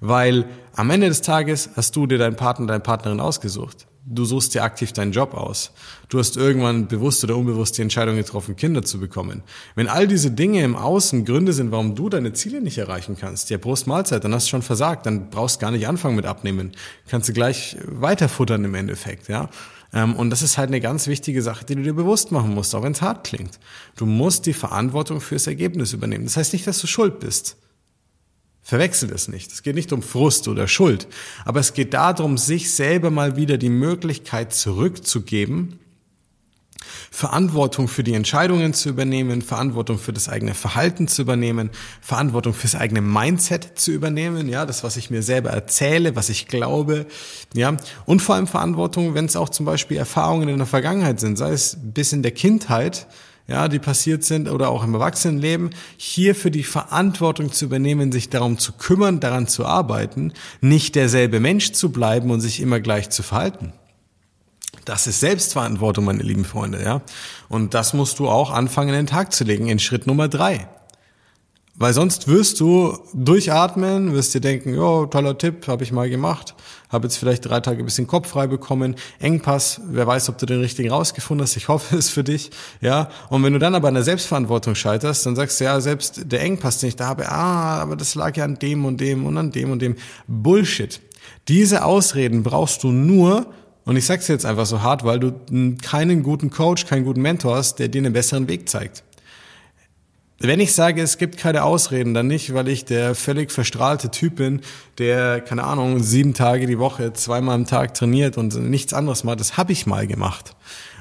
Weil 0.00 0.44
am 0.74 0.90
Ende 0.90 1.08
des 1.08 1.22
Tages 1.22 1.70
hast 1.74 1.96
du 1.96 2.06
dir 2.06 2.18
deinen 2.18 2.36
Partner, 2.36 2.66
deine 2.66 2.80
Partnerin 2.80 3.20
ausgesucht. 3.20 3.86
Du 4.08 4.24
suchst 4.24 4.54
dir 4.54 4.62
aktiv 4.62 4.92
deinen 4.92 5.10
Job 5.10 5.34
aus. 5.34 5.72
Du 6.08 6.20
hast 6.20 6.36
irgendwann 6.36 6.86
bewusst 6.86 7.24
oder 7.24 7.36
unbewusst 7.36 7.76
die 7.76 7.82
Entscheidung 7.82 8.14
getroffen, 8.14 8.54
Kinder 8.54 8.84
zu 8.84 9.00
bekommen. 9.00 9.42
Wenn 9.74 9.88
all 9.88 10.06
diese 10.06 10.30
Dinge 10.30 10.62
im 10.62 10.76
Außen 10.76 11.24
Gründe 11.24 11.52
sind, 11.52 11.72
warum 11.72 11.96
du 11.96 12.08
deine 12.08 12.32
Ziele 12.32 12.60
nicht 12.60 12.78
erreichen 12.78 13.16
kannst, 13.18 13.50
ja, 13.50 13.58
Brust 13.58 13.88
Mahlzeit, 13.88 14.22
dann 14.22 14.32
hast 14.32 14.46
du 14.46 14.50
schon 14.50 14.62
versagt, 14.62 15.06
dann 15.06 15.28
brauchst 15.30 15.56
du 15.56 15.60
gar 15.62 15.72
nicht 15.72 15.88
anfangen 15.88 16.14
mit 16.14 16.24
Abnehmen. 16.24 16.70
Kannst 17.08 17.28
du 17.28 17.32
gleich 17.32 17.76
weiterfuttern 17.84 18.64
im 18.64 18.76
Endeffekt, 18.76 19.26
ja. 19.26 19.48
Ähm, 19.92 20.14
und 20.14 20.30
das 20.30 20.42
ist 20.42 20.56
halt 20.56 20.68
eine 20.68 20.80
ganz 20.80 21.08
wichtige 21.08 21.42
Sache, 21.42 21.64
die 21.64 21.74
du 21.74 21.82
dir 21.82 21.94
bewusst 21.94 22.30
machen 22.30 22.54
musst, 22.54 22.76
auch 22.76 22.84
wenn 22.84 22.92
es 22.92 23.02
hart 23.02 23.24
klingt. 23.24 23.58
Du 23.96 24.06
musst 24.06 24.46
die 24.46 24.52
Verantwortung 24.52 25.20
fürs 25.20 25.48
Ergebnis 25.48 25.92
übernehmen. 25.92 26.26
Das 26.26 26.36
heißt 26.36 26.52
nicht, 26.52 26.66
dass 26.68 26.80
du 26.80 26.86
schuld 26.86 27.18
bist. 27.18 27.56
Verwechsel 28.66 29.12
es 29.12 29.28
nicht. 29.28 29.52
Es 29.52 29.62
geht 29.62 29.76
nicht 29.76 29.92
um 29.92 30.02
Frust 30.02 30.48
oder 30.48 30.66
Schuld, 30.66 31.06
aber 31.44 31.60
es 31.60 31.72
geht 31.72 31.94
darum, 31.94 32.36
sich 32.36 32.74
selber 32.74 33.12
mal 33.12 33.36
wieder 33.36 33.58
die 33.58 33.68
Möglichkeit 33.68 34.52
zurückzugeben, 34.52 35.78
Verantwortung 37.12 37.86
für 37.86 38.02
die 38.02 38.14
Entscheidungen 38.14 38.74
zu 38.74 38.88
übernehmen, 38.88 39.40
Verantwortung 39.42 40.00
für 40.00 40.12
das 40.12 40.28
eigene 40.28 40.52
Verhalten 40.52 41.06
zu 41.06 41.22
übernehmen, 41.22 41.70
Verantwortung 42.00 42.54
fürs 42.54 42.74
eigene 42.74 43.02
Mindset 43.02 43.78
zu 43.78 43.92
übernehmen, 43.92 44.48
ja, 44.48 44.66
das, 44.66 44.82
was 44.82 44.96
ich 44.96 45.10
mir 45.10 45.22
selber 45.22 45.50
erzähle, 45.50 46.16
was 46.16 46.28
ich 46.28 46.48
glaube, 46.48 47.06
ja, 47.54 47.76
und 48.04 48.20
vor 48.20 48.34
allem 48.34 48.48
Verantwortung, 48.48 49.14
wenn 49.14 49.26
es 49.26 49.36
auch 49.36 49.48
zum 49.48 49.64
Beispiel 49.64 49.96
Erfahrungen 49.96 50.48
in 50.48 50.58
der 50.58 50.66
Vergangenheit 50.66 51.20
sind, 51.20 51.38
sei 51.38 51.52
es 51.52 51.78
bis 51.80 52.12
in 52.12 52.24
der 52.24 52.32
Kindheit, 52.32 53.06
ja, 53.48 53.68
die 53.68 53.78
passiert 53.78 54.24
sind 54.24 54.48
oder 54.48 54.70
auch 54.70 54.82
im 54.82 54.94
Erwachsenenleben, 54.94 55.70
hier 55.96 56.34
für 56.34 56.50
die 56.50 56.64
Verantwortung 56.64 57.52
zu 57.52 57.66
übernehmen, 57.66 58.10
sich 58.10 58.28
darum 58.28 58.58
zu 58.58 58.72
kümmern, 58.72 59.20
daran 59.20 59.46
zu 59.46 59.64
arbeiten, 59.64 60.32
nicht 60.60 60.94
derselbe 60.94 61.38
Mensch 61.38 61.72
zu 61.72 61.90
bleiben 61.92 62.30
und 62.30 62.40
sich 62.40 62.60
immer 62.60 62.80
gleich 62.80 63.10
zu 63.10 63.22
verhalten. 63.22 63.72
Das 64.84 65.06
ist 65.06 65.20
Selbstverantwortung, 65.20 66.04
meine 66.04 66.22
lieben 66.22 66.44
Freunde, 66.44 66.82
ja. 66.82 67.02
Und 67.48 67.74
das 67.74 67.92
musst 67.92 68.18
du 68.18 68.28
auch 68.28 68.50
anfangen, 68.50 68.90
in 68.90 68.94
den 68.94 69.06
Tag 69.06 69.32
zu 69.32 69.44
legen, 69.44 69.68
in 69.68 69.78
Schritt 69.78 70.06
Nummer 70.06 70.28
drei. 70.28 70.68
Weil 71.78 71.92
sonst 71.92 72.26
wirst 72.26 72.60
du 72.60 72.98
durchatmen, 73.12 74.14
wirst 74.14 74.32
dir 74.32 74.40
denken, 74.40 74.74
ja, 74.74 75.04
toller 75.06 75.36
Tipp, 75.36 75.68
habe 75.68 75.84
ich 75.84 75.92
mal 75.92 76.08
gemacht, 76.08 76.54
habe 76.88 77.06
jetzt 77.06 77.18
vielleicht 77.18 77.44
drei 77.44 77.60
Tage 77.60 77.80
ein 77.80 77.84
bisschen 77.84 78.06
Kopf 78.06 78.28
frei 78.28 78.46
bekommen, 78.46 78.94
Engpass, 79.18 79.82
wer 79.86 80.06
weiß, 80.06 80.30
ob 80.30 80.38
du 80.38 80.46
den 80.46 80.60
richtigen 80.60 80.90
rausgefunden 80.90 81.44
hast, 81.44 81.54
ich 81.56 81.68
hoffe 81.68 81.96
es 81.96 82.08
für 82.08 82.24
dich, 82.24 82.50
ja. 82.80 83.10
Und 83.28 83.42
wenn 83.42 83.52
du 83.52 83.58
dann 83.58 83.74
aber 83.74 83.88
an 83.88 83.94
der 83.94 84.04
Selbstverantwortung 84.04 84.74
scheiterst, 84.74 85.26
dann 85.26 85.36
sagst 85.36 85.60
du, 85.60 85.64
ja, 85.64 85.78
selbst 85.82 86.22
der 86.24 86.40
Engpass, 86.40 86.78
den 86.78 86.88
ich 86.88 86.96
da 86.96 87.08
habe, 87.08 87.28
ah, 87.28 87.78
aber 87.78 87.96
das 87.96 88.14
lag 88.14 88.34
ja 88.36 88.44
an 88.44 88.58
dem 88.58 88.86
und 88.86 88.98
dem 88.98 89.26
und 89.26 89.36
an 89.36 89.52
dem 89.52 89.70
und 89.70 89.82
dem. 89.82 89.96
Bullshit. 90.26 91.00
Diese 91.48 91.84
Ausreden 91.84 92.42
brauchst 92.42 92.84
du 92.84 92.88
nur, 92.90 93.46
und 93.84 93.96
ich 93.96 94.06
sag's 94.06 94.28
jetzt 94.28 94.46
einfach 94.46 94.66
so 94.66 94.80
hart, 94.80 95.04
weil 95.04 95.20
du 95.20 95.32
keinen 95.82 96.22
guten 96.22 96.48
Coach, 96.48 96.86
keinen 96.86 97.04
guten 97.04 97.20
Mentor 97.20 97.56
hast, 97.56 97.80
der 97.80 97.88
dir 97.88 97.98
einen 97.98 98.14
besseren 98.14 98.48
Weg 98.48 98.68
zeigt. 98.68 99.04
Wenn 100.38 100.60
ich 100.60 100.74
sage, 100.74 101.00
es 101.00 101.16
gibt 101.16 101.38
keine 101.38 101.64
Ausreden, 101.64 102.12
dann 102.12 102.26
nicht, 102.26 102.52
weil 102.52 102.68
ich 102.68 102.84
der 102.84 103.14
völlig 103.14 103.50
verstrahlte 103.50 104.10
Typ 104.10 104.36
bin, 104.36 104.60
der, 104.98 105.40
keine 105.40 105.64
Ahnung, 105.64 106.02
sieben 106.02 106.34
Tage 106.34 106.66
die 106.66 106.78
Woche, 106.78 107.14
zweimal 107.14 107.54
am 107.54 107.64
Tag 107.64 107.94
trainiert 107.94 108.36
und 108.36 108.54
nichts 108.54 108.92
anderes 108.92 109.24
macht. 109.24 109.40
Das 109.40 109.56
habe 109.56 109.72
ich 109.72 109.86
mal 109.86 110.06
gemacht. 110.06 110.54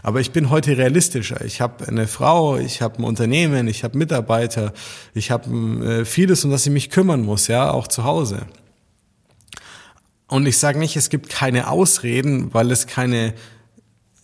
Aber 0.03 0.21
ich 0.21 0.31
bin 0.31 0.49
heute 0.49 0.77
realistischer. 0.77 1.43
Ich 1.43 1.59
habe 1.59 1.85
eine 1.85 2.07
Frau, 2.07 2.57
ich 2.57 2.81
habe 2.81 2.99
ein 2.99 3.03
Unternehmen, 3.03 3.67
ich 3.67 3.83
habe 3.83 3.97
Mitarbeiter, 3.97 4.71
ich 5.13 5.31
habe 5.31 5.49
äh, 5.83 6.05
vieles, 6.05 6.45
um 6.45 6.51
das 6.51 6.65
ich 6.65 6.71
mich 6.71 6.89
kümmern 6.89 7.21
muss, 7.21 7.47
ja, 7.47 7.71
auch 7.71 7.89
zu 7.89 8.05
Hause. 8.05 8.45
Und 10.27 10.45
ich 10.45 10.57
sage 10.57 10.79
nicht, 10.79 10.95
es 10.95 11.09
gibt 11.09 11.29
keine 11.29 11.69
Ausreden, 11.69 12.53
weil 12.53 12.71
es 12.71 12.87
keine 12.87 13.33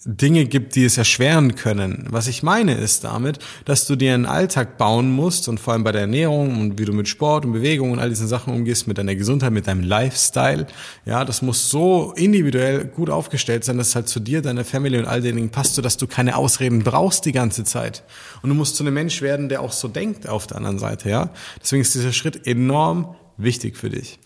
Dinge 0.03 0.45
gibt, 0.45 0.75
die 0.75 0.83
es 0.83 0.97
erschweren 0.97 1.53
können. 1.53 2.07
Was 2.09 2.25
ich 2.27 2.41
meine 2.41 2.73
ist 2.73 3.03
damit, 3.03 3.37
dass 3.65 3.85
du 3.85 3.95
dir 3.95 4.15
einen 4.15 4.25
Alltag 4.25 4.79
bauen 4.79 5.11
musst 5.11 5.47
und 5.47 5.59
vor 5.59 5.73
allem 5.73 5.83
bei 5.83 5.91
der 5.91 6.01
Ernährung 6.01 6.59
und 6.59 6.79
wie 6.79 6.85
du 6.85 6.93
mit 6.93 7.07
Sport 7.07 7.45
und 7.45 7.51
Bewegung 7.51 7.91
und 7.91 7.99
all 7.99 8.09
diesen 8.09 8.27
Sachen 8.27 8.51
umgehst, 8.51 8.87
mit 8.87 8.97
deiner 8.97 9.13
Gesundheit, 9.13 9.51
mit 9.51 9.67
deinem 9.67 9.83
Lifestyle. 9.83 10.65
Ja, 11.05 11.23
das 11.23 11.43
muss 11.43 11.69
so 11.69 12.13
individuell 12.15 12.85
gut 12.85 13.11
aufgestellt 13.11 13.63
sein, 13.63 13.77
dass 13.77 13.89
es 13.89 13.95
halt 13.95 14.07
zu 14.07 14.19
dir, 14.19 14.41
deiner 14.41 14.65
Family 14.65 14.97
und 14.97 15.05
all 15.05 15.21
den 15.21 15.35
Dingen 15.35 15.51
passt, 15.51 15.75
so 15.75 15.83
dass 15.83 15.97
du 15.97 16.07
keine 16.07 16.35
Ausreden 16.35 16.79
brauchst 16.79 17.25
die 17.25 17.31
ganze 17.31 17.63
Zeit. 17.63 18.03
Und 18.41 18.49
du 18.49 18.55
musst 18.55 18.77
zu 18.77 18.83
einem 18.83 18.95
Mensch 18.95 19.21
werden, 19.21 19.49
der 19.49 19.61
auch 19.61 19.71
so 19.71 19.87
denkt 19.87 20.27
auf 20.27 20.47
der 20.47 20.57
anderen 20.57 20.79
Seite, 20.79 21.11
ja. 21.11 21.29
Deswegen 21.61 21.83
ist 21.83 21.93
dieser 21.93 22.11
Schritt 22.11 22.47
enorm 22.47 23.15
wichtig 23.37 23.77
für 23.77 23.91
dich. 23.91 24.17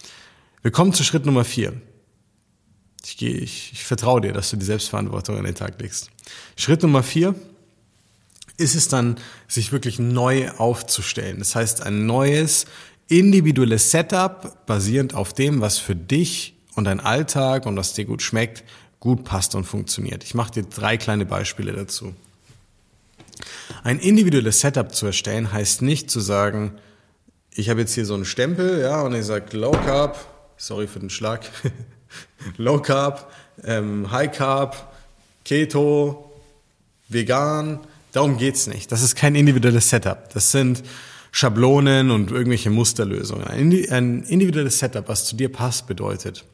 Wir 0.61 0.71
kommen 0.71 0.93
zu 0.93 1.03
Schritt 1.03 1.25
Nummer 1.25 1.43
vier. 1.43 1.73
Ich, 3.05 3.17
gehe, 3.17 3.37
ich, 3.37 3.71
ich 3.73 3.83
vertraue 3.83 4.21
dir, 4.21 4.33
dass 4.33 4.49
du 4.49 4.57
die 4.57 4.65
Selbstverantwortung 4.65 5.37
an 5.37 5.45
den 5.45 5.53
Tag 5.53 5.79
legst. 5.79 6.09
Schritt 6.57 6.81
Nummer 6.81 7.03
vier 7.03 7.35
ist 8.57 8.73
es 8.73 8.87
dann, 8.87 9.17
sich 9.47 9.71
wirklich 9.71 9.99
neu 9.99 10.49
aufzustellen. 10.51 11.39
Das 11.39 11.55
heißt, 11.55 11.83
ein 11.83 12.07
neues, 12.07 12.65
individuelles 13.07 13.91
Setup 13.91 14.65
basierend 14.65 15.13
auf 15.13 15.33
dem, 15.33 15.61
was 15.61 15.77
für 15.77 15.95
dich 15.95 16.55
und 16.73 16.85
dein 16.85 16.99
Alltag 16.99 17.65
und 17.65 17.77
was 17.77 17.93
dir 17.93 18.05
gut 18.05 18.21
schmeckt, 18.21 18.63
gut 18.99 19.23
passt 19.23 19.53
und 19.53 19.65
funktioniert. 19.65 20.23
Ich 20.23 20.33
mache 20.33 20.51
dir 20.51 20.63
drei 20.63 20.97
kleine 20.97 21.25
Beispiele 21.25 21.73
dazu. 21.73 22.15
Ein 23.83 23.99
individuelles 23.99 24.61
Setup 24.61 24.95
zu 24.95 25.05
erstellen 25.05 25.51
heißt 25.51 25.83
nicht 25.83 26.09
zu 26.09 26.21
sagen, 26.21 26.73
ich 27.51 27.69
habe 27.69 27.81
jetzt 27.81 27.93
hier 27.93 28.05
so 28.05 28.15
einen 28.15 28.25
Stempel, 28.25 28.81
ja, 28.81 29.01
und 29.01 29.13
ich 29.13 29.25
sage 29.25 29.55
Low 29.55 29.71
Carb, 29.71 30.17
sorry 30.57 30.87
für 30.87 30.99
den 30.99 31.09
Schlag, 31.09 31.45
Low 32.57 32.79
Carb, 32.79 33.31
ähm, 33.63 34.11
High 34.11 34.31
Carb, 34.31 34.93
Keto, 35.43 36.31
vegan. 37.09 37.79
Darum 38.11 38.37
geht's 38.37 38.67
nicht. 38.67 38.91
Das 38.91 39.01
ist 39.01 39.15
kein 39.15 39.35
individuelles 39.35 39.89
Setup. 39.89 40.33
Das 40.33 40.51
sind 40.51 40.83
Schablonen 41.31 42.11
und 42.11 42.31
irgendwelche 42.31 42.69
Musterlösungen. 42.69 43.45
Ein 43.45 44.23
individuelles 44.23 44.79
Setup, 44.79 45.07
was 45.09 45.25
zu 45.25 45.35
dir 45.35 45.51
passt, 45.51 45.85
bedeutet, 45.85 46.45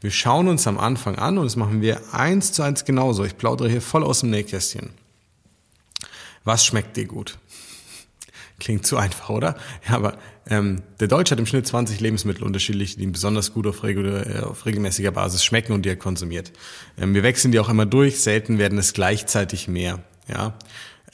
wir 0.00 0.10
schauen 0.10 0.48
uns 0.48 0.66
am 0.66 0.78
Anfang 0.78 1.16
an 1.16 1.38
und 1.38 1.44
das 1.44 1.56
machen 1.56 1.80
wir 1.80 2.00
eins 2.12 2.52
zu 2.52 2.62
eins 2.62 2.84
genauso. 2.84 3.24
Ich 3.24 3.38
plaudere 3.38 3.68
hier 3.70 3.80
voll 3.80 4.02
aus 4.02 4.20
dem 4.20 4.30
Nähkästchen. 4.30 4.90
Was 6.42 6.66
schmeckt 6.66 6.96
dir 6.96 7.06
gut? 7.06 7.38
Klingt 8.60 8.86
zu 8.86 8.96
einfach, 8.96 9.30
oder? 9.30 9.56
Ja, 9.88 9.96
aber 9.96 10.16
ähm, 10.48 10.82
der 11.00 11.08
Deutsche 11.08 11.32
hat 11.32 11.38
im 11.38 11.46
Schnitt 11.46 11.66
20 11.66 12.00
Lebensmittel 12.00 12.44
unterschiedlich, 12.44 12.96
die 12.96 13.02
ihm 13.02 13.12
besonders 13.12 13.52
gut 13.52 13.66
auf, 13.66 13.82
äh, 13.82 14.40
auf 14.42 14.66
regelmäßiger 14.66 15.10
Basis 15.10 15.44
schmecken 15.44 15.72
und 15.72 15.84
die 15.84 15.88
er 15.88 15.96
konsumiert. 15.96 16.52
Ähm, 16.98 17.14
wir 17.14 17.22
wechseln 17.22 17.52
die 17.52 17.58
auch 17.58 17.68
immer 17.68 17.86
durch, 17.86 18.20
selten 18.20 18.58
werden 18.58 18.78
es 18.78 18.92
gleichzeitig 18.92 19.66
mehr. 19.68 20.04
Ja, 20.28 20.56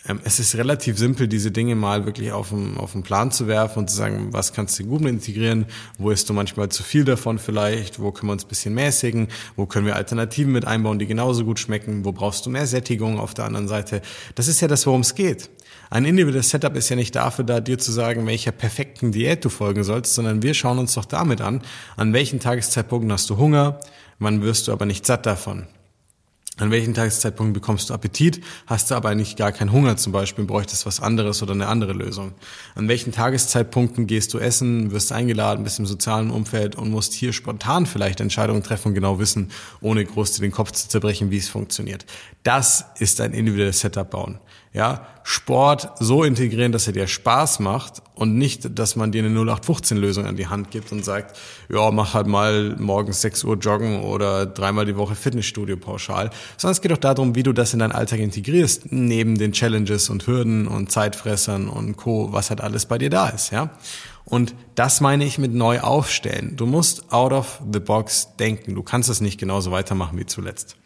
ähm, 0.08 0.20
es 0.24 0.38
ist 0.38 0.54
relativ 0.56 0.98
simpel, 0.98 1.28
diese 1.28 1.50
Dinge 1.50 1.74
mal 1.74 2.06
wirklich 2.06 2.32
auf 2.32 2.50
den, 2.50 2.76
auf 2.76 2.94
Plan 3.02 3.30
zu 3.30 3.46
werfen 3.46 3.80
und 3.80 3.90
zu 3.90 3.96
sagen, 3.96 4.32
was 4.32 4.52
kannst 4.52 4.78
du 4.78 4.84
gut 4.84 5.02
integrieren, 5.02 5.66
wo 5.98 6.10
ist 6.10 6.28
du 6.28 6.32
manchmal 6.32 6.70
zu 6.70 6.82
viel 6.82 7.04
davon 7.04 7.38
vielleicht, 7.38 8.00
wo 8.00 8.10
können 8.10 8.28
wir 8.28 8.32
uns 8.32 8.44
ein 8.44 8.48
bisschen 8.48 8.74
mäßigen, 8.74 9.28
wo 9.56 9.66
können 9.66 9.86
wir 9.86 9.96
Alternativen 9.96 10.52
mit 10.52 10.66
einbauen, 10.66 10.98
die 10.98 11.06
genauso 11.06 11.44
gut 11.44 11.58
schmecken, 11.58 12.04
wo 12.04 12.12
brauchst 12.12 12.46
du 12.46 12.50
mehr 12.50 12.66
Sättigung 12.66 13.18
auf 13.18 13.34
der 13.34 13.44
anderen 13.44 13.68
Seite. 13.68 14.00
Das 14.34 14.48
ist 14.48 14.60
ja 14.60 14.68
das, 14.68 14.86
worum 14.86 15.02
es 15.02 15.14
geht. 15.14 15.50
Ein 15.92 16.04
individuelles 16.04 16.50
Setup 16.50 16.76
ist 16.76 16.88
ja 16.88 16.94
nicht 16.94 17.16
dafür 17.16 17.44
da, 17.44 17.58
dir 17.58 17.76
zu 17.76 17.90
sagen, 17.90 18.24
welcher 18.24 18.52
perfekten 18.52 19.10
Diät 19.10 19.44
du 19.44 19.48
folgen 19.48 19.82
sollst, 19.82 20.14
sondern 20.14 20.40
wir 20.40 20.54
schauen 20.54 20.78
uns 20.78 20.94
doch 20.94 21.04
damit 21.04 21.40
an, 21.40 21.62
an 21.96 22.12
welchen 22.12 22.38
Tageszeitpunkten 22.38 23.10
hast 23.10 23.28
du 23.28 23.38
Hunger, 23.38 23.80
wann 24.20 24.40
wirst 24.40 24.68
du 24.68 24.72
aber 24.72 24.86
nicht 24.86 25.04
satt 25.04 25.26
davon. 25.26 25.66
An 26.58 26.70
welchen 26.70 26.94
Tageszeitpunkt 26.94 27.54
bekommst 27.54 27.90
du 27.90 27.94
Appetit, 27.94 28.40
hast 28.66 28.90
du 28.90 28.94
aber 28.94 29.08
eigentlich 29.08 29.34
gar 29.34 29.50
keinen 29.50 29.72
Hunger 29.72 29.96
zum 29.96 30.12
Beispiel, 30.12 30.44
bräuchtest 30.44 30.86
was 30.86 31.00
anderes 31.00 31.42
oder 31.42 31.54
eine 31.54 31.66
andere 31.66 31.92
Lösung? 31.92 32.34
An 32.76 32.86
welchen 32.86 33.10
Tageszeitpunkten 33.12 34.06
gehst 34.06 34.32
du 34.32 34.38
essen, 34.38 34.92
wirst 34.92 35.10
eingeladen, 35.10 35.64
bist 35.64 35.80
im 35.80 35.86
sozialen 35.86 36.30
Umfeld 36.30 36.76
und 36.76 36.90
musst 36.90 37.14
hier 37.14 37.32
spontan 37.32 37.86
vielleicht 37.86 38.20
Entscheidungen 38.20 38.62
treffen 38.62 38.88
und 38.88 38.94
genau 38.94 39.18
wissen, 39.18 39.50
ohne 39.80 40.04
groß 40.04 40.34
dir 40.34 40.42
den 40.42 40.52
Kopf 40.52 40.70
zu 40.70 40.88
zerbrechen, 40.88 41.32
wie 41.32 41.38
es 41.38 41.48
funktioniert. 41.48 42.04
Das 42.44 42.84
ist 43.00 43.20
ein 43.20 43.32
individuelles 43.32 43.80
Setup 43.80 44.08
bauen 44.08 44.38
ja, 44.72 45.04
Sport 45.24 45.90
so 45.98 46.22
integrieren, 46.22 46.70
dass 46.70 46.86
er 46.86 46.92
dir 46.92 47.08
Spaß 47.08 47.58
macht 47.58 48.02
und 48.14 48.38
nicht, 48.38 48.78
dass 48.78 48.94
man 48.94 49.10
dir 49.10 49.24
eine 49.24 49.36
0815-Lösung 49.36 50.26
an 50.26 50.36
die 50.36 50.46
Hand 50.46 50.70
gibt 50.70 50.92
und 50.92 51.04
sagt, 51.04 51.36
ja, 51.68 51.90
mach 51.90 52.14
halt 52.14 52.28
mal 52.28 52.76
morgens 52.78 53.20
6 53.20 53.42
Uhr 53.44 53.56
joggen 53.56 54.02
oder 54.02 54.46
dreimal 54.46 54.86
die 54.86 54.96
Woche 54.96 55.16
Fitnessstudio 55.16 55.76
pauschal, 55.76 56.30
sondern 56.56 56.72
es 56.72 56.80
geht 56.80 56.92
auch 56.92 56.98
darum, 56.98 57.34
wie 57.34 57.42
du 57.42 57.52
das 57.52 57.72
in 57.72 57.80
deinen 57.80 57.92
Alltag 57.92 58.20
integrierst, 58.20 58.92
neben 58.92 59.38
den 59.38 59.52
Challenges 59.52 60.08
und 60.08 60.26
Hürden 60.28 60.68
und 60.68 60.92
Zeitfressern 60.92 61.68
und 61.68 61.96
Co., 61.96 62.32
was 62.32 62.50
halt 62.50 62.60
alles 62.60 62.86
bei 62.86 62.98
dir 62.98 63.10
da 63.10 63.28
ist, 63.28 63.50
ja. 63.50 63.70
Und 64.24 64.54
das 64.76 65.00
meine 65.00 65.24
ich 65.24 65.38
mit 65.38 65.52
neu 65.52 65.80
aufstellen. 65.80 66.54
Du 66.56 66.64
musst 66.64 67.12
out 67.12 67.32
of 67.32 67.60
the 67.72 67.80
box 67.80 68.28
denken. 68.38 68.76
Du 68.76 68.84
kannst 68.84 69.08
es 69.08 69.20
nicht 69.20 69.38
genauso 69.40 69.72
weitermachen 69.72 70.16
wie 70.18 70.26
zuletzt. 70.26 70.76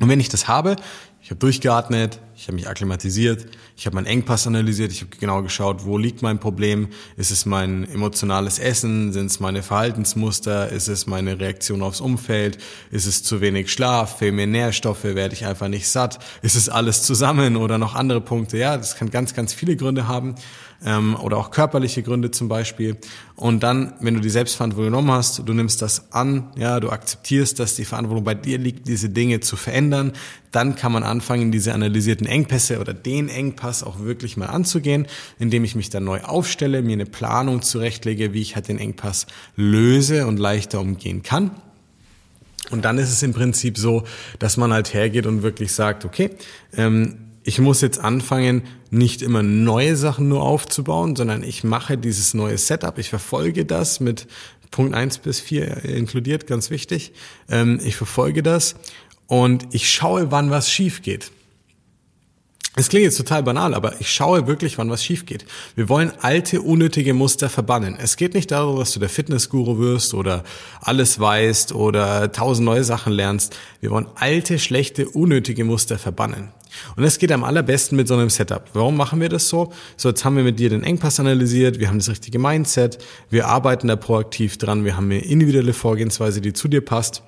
Und 0.00 0.08
wenn 0.08 0.20
ich 0.20 0.28
das 0.28 0.46
habe, 0.46 0.76
ich 1.20 1.30
habe 1.30 1.40
durchgeatmet, 1.40 2.20
ich 2.36 2.46
habe 2.46 2.54
mich 2.54 2.68
akklimatisiert, 2.68 3.46
ich 3.76 3.86
habe 3.86 3.96
meinen 3.96 4.06
Engpass 4.06 4.46
analysiert, 4.46 4.92
ich 4.92 5.00
habe 5.02 5.16
genau 5.18 5.42
geschaut, 5.42 5.84
wo 5.84 5.98
liegt 5.98 6.22
mein 6.22 6.38
Problem, 6.38 6.88
ist 7.16 7.30
es 7.30 7.44
mein 7.44 7.88
emotionales 7.90 8.58
Essen, 8.58 9.12
sind 9.12 9.26
es 9.26 9.40
meine 9.40 9.62
Verhaltensmuster, 9.62 10.68
ist 10.70 10.88
es 10.88 11.06
meine 11.06 11.38
Reaktion 11.38 11.82
aufs 11.82 12.00
Umfeld, 12.00 12.58
ist 12.90 13.06
es 13.06 13.24
zu 13.24 13.40
wenig 13.40 13.72
Schlaf, 13.72 14.18
fehlen 14.18 14.36
mir 14.36 14.46
Nährstoffe, 14.46 15.04
werde 15.04 15.34
ich 15.34 15.44
einfach 15.44 15.68
nicht 15.68 15.88
satt, 15.88 16.18
ist 16.42 16.54
es 16.54 16.68
alles 16.68 17.02
zusammen 17.02 17.56
oder 17.56 17.78
noch 17.78 17.94
andere 17.94 18.20
Punkte, 18.20 18.56
ja, 18.56 18.76
das 18.76 18.96
kann 18.96 19.10
ganz, 19.10 19.34
ganz 19.34 19.52
viele 19.52 19.76
Gründe 19.76 20.06
haben 20.06 20.36
ähm, 20.84 21.16
oder 21.16 21.36
auch 21.36 21.50
körperliche 21.50 22.02
Gründe 22.02 22.30
zum 22.30 22.48
Beispiel. 22.48 22.96
Und 23.36 23.62
dann, 23.62 23.94
wenn 24.00 24.14
du 24.14 24.20
die 24.20 24.30
Selbstverantwortung 24.30 24.92
genommen 24.92 25.10
hast, 25.10 25.38
du 25.38 25.52
nimmst 25.52 25.82
das 25.82 26.12
an, 26.12 26.50
ja, 26.56 26.80
du 26.80 26.90
akzeptierst, 26.90 27.58
dass 27.58 27.74
die 27.74 27.84
Verantwortung 27.84 28.24
bei 28.24 28.34
dir 28.34 28.58
liegt, 28.58 28.88
diese 28.88 29.08
Dinge 29.08 29.40
zu 29.40 29.56
verändern, 29.56 30.12
dann 30.52 30.76
kann 30.76 30.92
man 30.92 31.02
anfangen, 31.02 31.52
diese 31.52 31.74
analysierten 31.74 32.26
Engpässe 32.26 32.80
oder 32.80 32.94
den 32.94 33.28
Engpass 33.28 33.82
auch 33.82 34.00
wirklich 34.00 34.36
mal 34.36 34.46
anzugehen, 34.46 35.06
indem 35.38 35.64
ich 35.64 35.74
mich 35.74 35.90
dann 35.90 36.04
neu 36.04 36.20
aufstelle, 36.22 36.82
mir 36.82 36.94
eine 36.94 37.06
Planung 37.06 37.62
zurechtlege, 37.62 38.32
wie 38.32 38.40
ich 38.40 38.54
halt 38.54 38.68
den 38.68 38.78
Engpass 38.78 39.26
löse 39.56 40.26
und 40.26 40.38
leichter 40.38 40.80
umgehen 40.80 41.22
kann. 41.22 41.50
Und 42.70 42.84
dann 42.84 42.98
ist 42.98 43.10
es 43.10 43.22
im 43.22 43.32
Prinzip 43.32 43.78
so, 43.78 44.04
dass 44.38 44.56
man 44.56 44.72
halt 44.72 44.92
hergeht 44.92 45.26
und 45.26 45.42
wirklich 45.42 45.72
sagt, 45.72 46.04
okay, 46.04 46.30
ähm, 46.76 47.27
ich 47.42 47.58
muss 47.58 47.80
jetzt 47.80 47.98
anfangen, 47.98 48.62
nicht 48.90 49.22
immer 49.22 49.42
neue 49.42 49.96
Sachen 49.96 50.28
nur 50.28 50.42
aufzubauen, 50.42 51.16
sondern 51.16 51.42
ich 51.42 51.64
mache 51.64 51.96
dieses 51.98 52.34
neue 52.34 52.58
Setup, 52.58 52.98
ich 52.98 53.10
verfolge 53.10 53.64
das 53.64 54.00
mit 54.00 54.26
Punkt 54.70 54.94
eins 54.94 55.18
bis 55.18 55.40
vier 55.40 55.84
inkludiert, 55.84 56.46
ganz 56.46 56.70
wichtig. 56.70 57.12
Ähm, 57.48 57.80
ich 57.82 57.96
verfolge 57.96 58.42
das 58.42 58.74
und 59.26 59.66
ich 59.72 59.90
schaue, 59.90 60.30
wann 60.30 60.50
was 60.50 60.70
schief 60.70 61.02
geht. 61.02 61.30
Es 62.76 62.88
klingt 62.88 63.04
jetzt 63.04 63.16
total 63.16 63.42
banal, 63.42 63.74
aber 63.74 64.00
ich 64.00 64.12
schaue 64.12 64.46
wirklich, 64.46 64.78
wann 64.78 64.88
was 64.88 65.02
schief 65.02 65.26
geht. 65.26 65.46
Wir 65.74 65.88
wollen 65.88 66.12
alte, 66.20 66.62
unnötige 66.62 67.12
Muster 67.12 67.48
verbannen. 67.48 67.96
Es 67.98 68.16
geht 68.16 68.34
nicht 68.34 68.52
darum, 68.52 68.78
dass 68.78 68.92
du 68.92 69.00
der 69.00 69.08
Fitnessguru 69.08 69.78
wirst 69.78 70.14
oder 70.14 70.44
alles 70.80 71.18
weißt 71.18 71.72
oder 71.72 72.30
tausend 72.30 72.66
neue 72.66 72.84
Sachen 72.84 73.12
lernst. 73.12 73.56
Wir 73.80 73.90
wollen 73.90 74.06
alte, 74.14 74.60
schlechte, 74.60 75.08
unnötige 75.08 75.64
Muster 75.64 75.98
verbannen. 75.98 76.52
Und 76.96 77.04
es 77.04 77.18
geht 77.18 77.32
am 77.32 77.44
allerbesten 77.44 77.96
mit 77.96 78.08
so 78.08 78.14
einem 78.14 78.30
Setup. 78.30 78.64
Warum 78.72 78.96
machen 78.96 79.20
wir 79.20 79.28
das 79.28 79.48
so? 79.48 79.72
So, 79.96 80.08
jetzt 80.08 80.24
haben 80.24 80.36
wir 80.36 80.44
mit 80.44 80.58
dir 80.58 80.70
den 80.70 80.82
Engpass 80.82 81.20
analysiert, 81.20 81.78
wir 81.78 81.88
haben 81.88 81.98
das 81.98 82.08
richtige 82.08 82.38
Mindset, 82.38 82.98
wir 83.30 83.48
arbeiten 83.48 83.88
da 83.88 83.96
proaktiv 83.96 84.58
dran, 84.58 84.84
wir 84.84 84.96
haben 84.96 85.06
eine 85.06 85.20
individuelle 85.20 85.72
Vorgehensweise, 85.72 86.40
die 86.40 86.52
zu 86.52 86.68
dir 86.68 86.80
passt. 86.80 87.22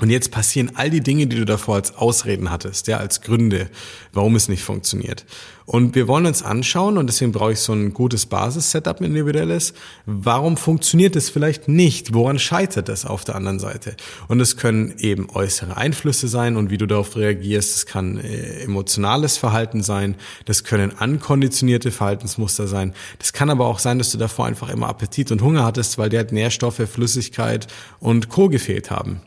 Und 0.00 0.10
jetzt 0.10 0.32
passieren 0.32 0.72
all 0.74 0.90
die 0.90 1.02
Dinge, 1.02 1.28
die 1.28 1.36
du 1.36 1.44
davor 1.44 1.76
als 1.76 1.94
Ausreden 1.94 2.50
hattest, 2.50 2.88
ja, 2.88 2.96
als 2.96 3.20
Gründe, 3.20 3.70
warum 4.12 4.34
es 4.34 4.48
nicht 4.48 4.64
funktioniert. 4.64 5.24
Und 5.66 5.94
wir 5.94 6.08
wollen 6.08 6.26
uns 6.26 6.42
anschauen, 6.42 6.98
und 6.98 7.06
deswegen 7.06 7.30
brauche 7.30 7.52
ich 7.52 7.60
so 7.60 7.72
ein 7.72 7.94
gutes 7.94 8.26
Basis-Setup, 8.26 9.00
ein 9.00 9.04
individuelles. 9.04 9.72
Warum 10.04 10.56
funktioniert 10.56 11.14
es 11.14 11.30
vielleicht 11.30 11.68
nicht? 11.68 12.12
Woran 12.12 12.40
scheitert 12.40 12.88
es 12.88 13.06
auf 13.06 13.24
der 13.24 13.36
anderen 13.36 13.60
Seite? 13.60 13.96
Und 14.26 14.40
es 14.40 14.56
können 14.56 14.94
eben 14.98 15.30
äußere 15.30 15.76
Einflüsse 15.76 16.26
sein 16.26 16.56
und 16.56 16.70
wie 16.70 16.76
du 16.78 16.86
darauf 16.86 17.14
reagierst. 17.16 17.76
Es 17.76 17.86
kann 17.86 18.18
äh, 18.18 18.64
emotionales 18.64 19.36
Verhalten 19.36 19.82
sein. 19.82 20.16
Das 20.44 20.64
können 20.64 20.98
ankonditionierte 20.98 21.92
Verhaltensmuster 21.92 22.66
sein. 22.66 22.94
Das 23.20 23.32
kann 23.32 23.48
aber 23.48 23.66
auch 23.66 23.78
sein, 23.78 23.98
dass 23.98 24.10
du 24.10 24.18
davor 24.18 24.46
einfach 24.46 24.70
immer 24.70 24.88
Appetit 24.88 25.30
und 25.30 25.40
Hunger 25.40 25.64
hattest, 25.64 25.98
weil 25.98 26.10
dir 26.10 26.18
halt 26.18 26.32
Nährstoffe, 26.32 26.82
Flüssigkeit 26.92 27.68
und 28.00 28.28
Co. 28.28 28.48
gefehlt 28.48 28.90
haben. 28.90 29.20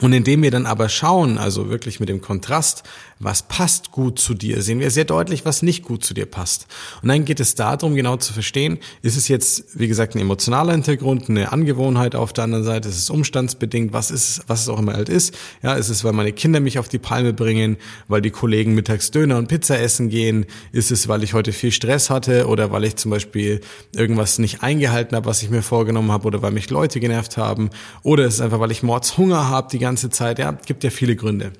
Und 0.00 0.12
indem 0.12 0.42
wir 0.42 0.52
dann 0.52 0.66
aber 0.66 0.88
schauen, 0.88 1.38
also 1.38 1.70
wirklich 1.70 1.98
mit 1.98 2.08
dem 2.08 2.20
Kontrast, 2.20 2.84
was 3.18 3.42
passt 3.42 3.90
gut 3.90 4.20
zu 4.20 4.32
dir, 4.34 4.62
sehen 4.62 4.78
wir 4.78 4.92
sehr 4.92 5.04
deutlich, 5.04 5.44
was 5.44 5.62
nicht 5.62 5.82
gut 5.82 6.04
zu 6.04 6.14
dir 6.14 6.26
passt. 6.26 6.68
Und 7.02 7.08
dann 7.08 7.24
geht 7.24 7.40
es 7.40 7.56
darum, 7.56 7.96
genau 7.96 8.16
zu 8.16 8.32
verstehen, 8.32 8.78
ist 9.02 9.16
es 9.16 9.26
jetzt, 9.26 9.76
wie 9.76 9.88
gesagt, 9.88 10.14
ein 10.14 10.20
emotionaler 10.20 10.72
Hintergrund, 10.72 11.28
eine 11.28 11.50
Angewohnheit 11.50 12.14
auf 12.14 12.32
der 12.32 12.44
anderen 12.44 12.62
Seite, 12.62 12.88
ist 12.88 12.98
es 12.98 13.10
umstandsbedingt, 13.10 13.92
was 13.92 14.12
ist, 14.12 14.42
was 14.46 14.60
es 14.60 14.68
auch 14.68 14.78
immer 14.78 14.92
halt 14.92 15.08
ist. 15.08 15.36
Ja, 15.62 15.74
ist 15.74 15.88
es, 15.88 16.04
weil 16.04 16.12
meine 16.12 16.32
Kinder 16.32 16.60
mich 16.60 16.78
auf 16.78 16.88
die 16.88 17.00
Palme 17.00 17.32
bringen, 17.32 17.76
weil 18.06 18.20
die 18.20 18.30
Kollegen 18.30 18.76
mittags 18.76 19.10
Döner 19.10 19.36
und 19.36 19.48
Pizza 19.48 19.80
essen 19.80 20.10
gehen, 20.10 20.46
ist 20.70 20.92
es, 20.92 21.08
weil 21.08 21.24
ich 21.24 21.34
heute 21.34 21.52
viel 21.52 21.72
Stress 21.72 22.10
hatte 22.10 22.46
oder 22.46 22.70
weil 22.70 22.84
ich 22.84 22.94
zum 22.94 23.10
Beispiel 23.10 23.62
irgendwas 23.96 24.38
nicht 24.38 24.62
eingehalten 24.62 25.16
habe, 25.16 25.26
was 25.26 25.42
ich 25.42 25.50
mir 25.50 25.62
vorgenommen 25.62 26.12
habe 26.12 26.28
oder 26.28 26.40
weil 26.40 26.52
mich 26.52 26.70
Leute 26.70 27.00
genervt 27.00 27.36
haben 27.36 27.70
oder 28.04 28.26
ist 28.26 28.34
es 28.34 28.40
einfach, 28.40 28.60
weil 28.60 28.70
ich 28.70 28.84
Mordshunger 28.84 29.48
habe 29.48 29.68
die 29.72 29.78
ganze 29.78 29.87
Zeit. 29.96 30.38
Ja, 30.38 30.52
gibt 30.52 30.84
ja 30.84 30.90
viele 30.90 31.16
Gründe. 31.16 31.52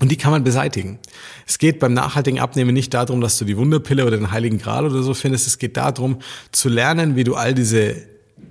Und 0.00 0.10
die 0.10 0.16
kann 0.16 0.30
man 0.30 0.44
beseitigen. 0.44 0.98
Es 1.46 1.58
geht 1.58 1.78
beim 1.78 1.92
nachhaltigen 1.92 2.40
Abnehmen 2.40 2.72
nicht 2.72 2.94
darum, 2.94 3.20
dass 3.20 3.38
du 3.38 3.44
die 3.44 3.56
Wunderpille 3.56 4.06
oder 4.06 4.16
den 4.16 4.30
heiligen 4.30 4.58
Gral 4.58 4.86
oder 4.86 5.02
so 5.02 5.12
findest. 5.12 5.46
Es 5.46 5.58
geht 5.58 5.76
darum, 5.76 6.20
zu 6.52 6.68
lernen, 6.68 7.16
wie 7.16 7.24
du 7.24 7.34
all 7.34 7.52
diese 7.52 7.96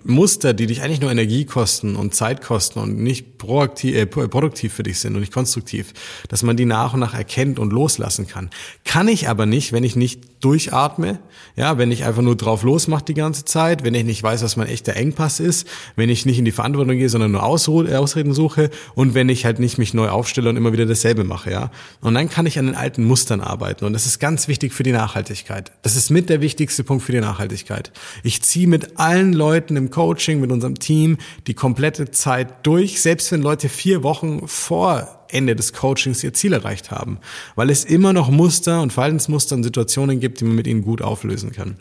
Muster, 0.03 0.53
die 0.53 0.67
dich 0.67 0.81
eigentlich 0.81 1.01
nur 1.01 1.11
Energie 1.11 1.45
kosten 1.45 1.95
und 1.95 2.13
Zeit 2.13 2.41
kosten 2.41 2.79
und 2.79 2.99
nicht 2.99 3.37
proaktiv, 3.37 3.95
äh, 3.95 4.05
produktiv 4.05 4.73
für 4.73 4.83
dich 4.83 4.99
sind 4.99 5.15
und 5.15 5.21
nicht 5.21 5.33
konstruktiv, 5.33 5.93
dass 6.27 6.43
man 6.43 6.55
die 6.55 6.65
nach 6.65 6.93
und 6.93 6.99
nach 6.99 7.13
erkennt 7.13 7.57
und 7.57 7.73
loslassen 7.73 8.27
kann. 8.27 8.49
Kann 8.85 9.07
ich 9.07 9.27
aber 9.27 9.45
nicht, 9.45 9.71
wenn 9.71 9.83
ich 9.83 9.95
nicht 9.95 10.28
durchatme, 10.39 11.19
ja, 11.55 11.77
wenn 11.77 11.91
ich 11.91 12.05
einfach 12.05 12.21
nur 12.21 12.37
drauf 12.37 12.63
losmache 12.63 13.03
die 13.03 13.13
ganze 13.13 13.45
Zeit, 13.45 13.83
wenn 13.83 13.93
ich 13.93 14.05
nicht 14.05 14.23
weiß, 14.23 14.41
was 14.41 14.55
mein 14.55 14.67
echter 14.67 14.95
Engpass 14.95 15.39
ist, 15.39 15.67
wenn 15.95 16.09
ich 16.09 16.25
nicht 16.25 16.39
in 16.39 16.45
die 16.45 16.51
Verantwortung 16.51 16.97
gehe, 16.97 17.09
sondern 17.09 17.31
nur 17.31 17.41
äh, 17.41 17.95
Ausreden 17.95 18.33
suche 18.33 18.69
und 18.95 19.13
wenn 19.13 19.29
ich 19.29 19.45
halt 19.45 19.59
nicht 19.59 19.77
mich 19.77 19.93
neu 19.93 20.09
aufstelle 20.09 20.49
und 20.49 20.57
immer 20.57 20.71
wieder 20.71 20.85
dasselbe 20.85 21.23
mache, 21.23 21.51
ja. 21.51 21.71
Und 22.01 22.13
dann 22.13 22.29
kann 22.29 22.45
ich 22.45 22.57
an 22.57 22.67
den 22.67 22.75
alten 22.75 23.03
Mustern 23.03 23.41
arbeiten 23.41 23.85
und 23.85 23.93
das 23.93 24.05
ist 24.05 24.19
ganz 24.19 24.47
wichtig 24.47 24.73
für 24.73 24.83
die 24.83 24.91
Nachhaltigkeit. 24.91 25.71
Das 25.81 25.95
ist 25.95 26.09
mit 26.09 26.29
der 26.29 26.41
wichtigste 26.41 26.83
Punkt 26.83 27.03
für 27.03 27.11
die 27.11 27.19
Nachhaltigkeit. 27.19 27.91
Ich 28.23 28.41
ziehe 28.41 28.67
mit 28.67 28.97
allen 28.97 29.33
Leuten 29.33 29.75
im 29.75 29.89
Coaching, 29.89 30.39
mit 30.39 30.51
unserem 30.51 30.79
Team 30.79 31.17
die 31.47 31.53
komplette 31.53 32.11
Zeit 32.11 32.65
durch, 32.65 33.01
selbst 33.01 33.31
wenn 33.31 33.41
Leute 33.41 33.67
vier 33.67 34.03
Wochen 34.03 34.47
vor 34.47 35.18
Ende 35.29 35.55
des 35.55 35.73
Coachings 35.73 36.23
ihr 36.23 36.33
Ziel 36.33 36.53
erreicht 36.53 36.91
haben, 36.91 37.19
weil 37.55 37.69
es 37.69 37.85
immer 37.85 38.13
noch 38.13 38.29
Muster 38.29 38.81
und 38.81 38.91
Verhaltensmuster 38.91 39.55
und 39.55 39.63
Situationen 39.63 40.19
gibt, 40.19 40.41
die 40.41 40.45
man 40.45 40.55
mit 40.55 40.67
ihnen 40.67 40.81
gut 40.81 41.01
auflösen 41.01 41.51
kann. 41.51 41.79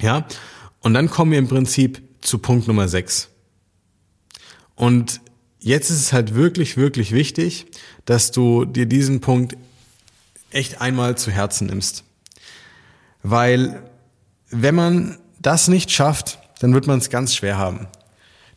Ja, 0.00 0.26
und 0.80 0.94
dann 0.94 1.10
kommen 1.10 1.32
wir 1.32 1.38
im 1.38 1.48
Prinzip 1.48 2.02
zu 2.20 2.38
Punkt 2.38 2.68
Nummer 2.68 2.88
sechs. 2.88 3.28
Und 4.74 5.20
jetzt 5.58 5.90
ist 5.90 6.00
es 6.00 6.12
halt 6.12 6.34
wirklich, 6.34 6.76
wirklich 6.76 7.12
wichtig, 7.12 7.66
dass 8.04 8.30
du 8.30 8.64
dir 8.64 8.86
diesen 8.86 9.20
Punkt 9.20 9.56
echt 10.50 10.80
einmal 10.80 11.16
zu 11.16 11.30
Herzen 11.30 11.68
nimmst. 11.68 12.04
Weil 13.22 13.82
wenn 14.50 14.74
man 14.74 15.18
das 15.40 15.68
nicht 15.68 15.90
schafft, 15.90 16.38
dann 16.60 16.74
wird 16.74 16.86
man 16.86 16.98
es 16.98 17.10
ganz 17.10 17.34
schwer 17.34 17.58
haben. 17.58 17.88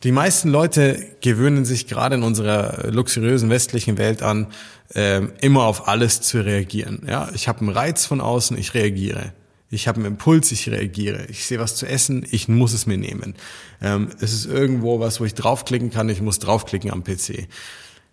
Die 0.04 0.12
meisten 0.12 0.48
Leute 0.48 1.04
gewöhnen 1.20 1.64
sich 1.64 1.88
gerade 1.88 2.14
in 2.14 2.22
unserer 2.22 2.90
luxuriösen 2.90 3.50
westlichen 3.50 3.98
Welt 3.98 4.22
an, 4.22 4.46
äh, 4.94 5.22
immer 5.40 5.64
auf 5.64 5.88
alles 5.88 6.20
zu 6.20 6.44
reagieren. 6.44 7.02
Ja, 7.08 7.30
ich 7.34 7.48
habe 7.48 7.60
einen 7.60 7.70
Reiz 7.70 8.06
von 8.06 8.20
außen, 8.20 8.56
ich 8.56 8.74
reagiere. 8.74 9.32
Ich 9.70 9.88
habe 9.88 9.96
einen 9.96 10.06
Impuls, 10.06 10.52
ich 10.52 10.70
reagiere. 10.70 11.26
Ich 11.26 11.44
sehe 11.44 11.58
was 11.58 11.74
zu 11.74 11.86
essen, 11.86 12.24
ich 12.30 12.48
muss 12.48 12.72
es 12.72 12.86
mir 12.86 12.96
nehmen. 12.96 13.34
Ähm, 13.82 14.08
es 14.20 14.32
ist 14.32 14.46
irgendwo 14.46 15.00
was, 15.00 15.20
wo 15.20 15.24
ich 15.24 15.34
draufklicken 15.34 15.90
kann, 15.90 16.08
ich 16.08 16.22
muss 16.22 16.38
draufklicken 16.38 16.90
am 16.90 17.02
PC 17.02 17.48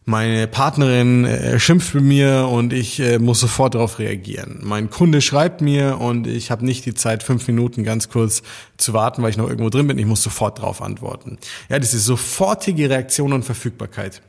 meine 0.06 0.48
Partnerin 0.48 1.26
äh, 1.26 1.60
schimpft 1.60 1.96
mit 1.96 2.04
mir 2.04 2.48
und 2.52 2.74
ich 2.74 3.00
äh, 3.00 3.18
muss 3.18 3.40
sofort 3.40 3.74
darauf 3.74 3.98
reagieren. 3.98 4.60
Mein 4.62 4.92
Kunde 4.92 5.20
schreibt 5.20 5.62
mir 5.62 6.00
und 6.00 6.28
ich 6.28 6.52
habe 6.52 6.64
nicht 6.64 6.86
die 6.86 6.94
Zeit, 6.94 7.24
fünf 7.24 7.48
Minuten 7.48 7.84
ganz 7.84 8.10
kurz 8.10 8.44
zu 8.78 8.94
warten, 8.94 9.24
weil 9.24 9.32
ich 9.32 9.38
noch 9.38 9.50
irgendwo 9.50 9.70
drin 9.70 9.88
bin. 9.88 9.98
Ich 9.98 10.06
muss 10.06 10.22
sofort 10.22 10.60
darauf 10.60 10.82
antworten. 10.84 11.40
Ja, 11.70 11.80
diese 11.80 12.00
sofortige 12.00 12.90
Reaktion 12.90 13.34
und 13.34 13.44
Verfügbarkeit. 13.44 14.22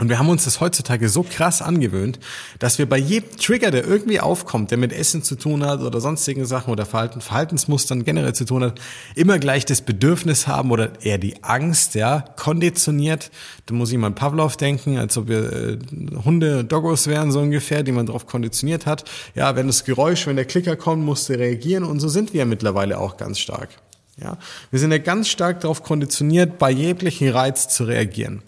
Und 0.00 0.08
wir 0.08 0.18
haben 0.18 0.28
uns 0.28 0.44
das 0.44 0.60
heutzutage 0.60 1.08
so 1.08 1.22
krass 1.22 1.62
angewöhnt, 1.62 2.18
dass 2.58 2.78
wir 2.78 2.88
bei 2.88 2.98
jedem 2.98 3.36
Trigger, 3.36 3.70
der 3.70 3.86
irgendwie 3.86 4.18
aufkommt, 4.18 4.72
der 4.72 4.78
mit 4.78 4.92
Essen 4.92 5.22
zu 5.22 5.36
tun 5.36 5.64
hat 5.64 5.82
oder 5.82 6.00
sonstigen 6.00 6.46
Sachen 6.46 6.72
oder 6.72 6.84
Verhalten, 6.84 7.20
Verhaltensmustern 7.20 8.02
generell 8.02 8.34
zu 8.34 8.44
tun 8.44 8.64
hat, 8.64 8.80
immer 9.14 9.38
gleich 9.38 9.64
das 9.64 9.82
Bedürfnis 9.82 10.48
haben 10.48 10.72
oder 10.72 11.00
eher 11.04 11.18
die 11.18 11.44
Angst, 11.44 11.94
ja, 11.94 12.24
konditioniert. 12.36 13.30
Da 13.66 13.74
muss 13.74 13.92
ich 13.92 13.98
mal 13.98 14.08
an 14.08 14.16
Pavlov 14.16 14.56
denken, 14.56 14.98
als 14.98 15.16
ob 15.16 15.28
wir 15.28 15.52
äh, 15.52 15.78
Hunde, 16.24 16.64
Doggos 16.64 17.06
wären 17.06 17.30
so 17.30 17.38
ungefähr, 17.38 17.84
die 17.84 17.92
man 17.92 18.06
darauf 18.06 18.26
konditioniert 18.26 18.86
hat. 18.86 19.04
Ja, 19.36 19.54
wenn 19.54 19.68
das 19.68 19.84
Geräusch, 19.84 20.26
wenn 20.26 20.36
der 20.36 20.44
Klicker 20.44 20.74
kommt, 20.74 21.04
musste 21.04 21.38
reagieren 21.38 21.84
und 21.84 22.00
so 22.00 22.08
sind 22.08 22.32
wir 22.32 22.40
ja 22.40 22.44
mittlerweile 22.46 22.98
auch 22.98 23.16
ganz 23.16 23.38
stark. 23.38 23.68
Ja, 24.16 24.38
wir 24.70 24.78
sind 24.78 24.92
ja 24.92 24.98
ganz 24.98 25.28
stark 25.28 25.60
darauf 25.60 25.82
konditioniert, 25.82 26.58
bei 26.58 26.70
jeglichen 26.70 27.28
Reiz 27.30 27.66
zu 27.68 27.82
reagieren. 27.82 28.42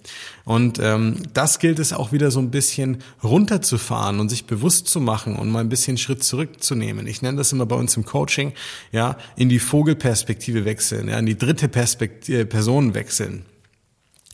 Und 0.44 0.78
ähm, 0.78 1.16
das 1.34 1.58
gilt 1.58 1.80
es 1.80 1.92
auch 1.92 2.12
wieder 2.12 2.30
so 2.30 2.38
ein 2.38 2.52
bisschen 2.52 2.98
runterzufahren 3.24 4.20
und 4.20 4.28
sich 4.28 4.46
bewusst 4.46 4.86
zu 4.86 5.00
machen 5.00 5.34
und 5.34 5.50
mal 5.50 5.58
ein 5.58 5.68
bisschen 5.68 5.98
Schritt 5.98 6.22
zurückzunehmen. 6.22 7.08
Ich 7.08 7.20
nenne 7.20 7.38
das 7.38 7.50
immer 7.50 7.66
bei 7.66 7.74
uns 7.74 7.96
im 7.96 8.04
Coaching, 8.04 8.52
ja, 8.92 9.16
in 9.34 9.48
die 9.48 9.58
Vogelperspektive 9.58 10.64
wechseln, 10.64 11.08
ja, 11.08 11.18
in 11.18 11.26
die 11.26 11.36
dritte 11.36 11.68
Perspektive, 11.68 12.46
Person 12.46 12.94
wechseln. 12.94 13.44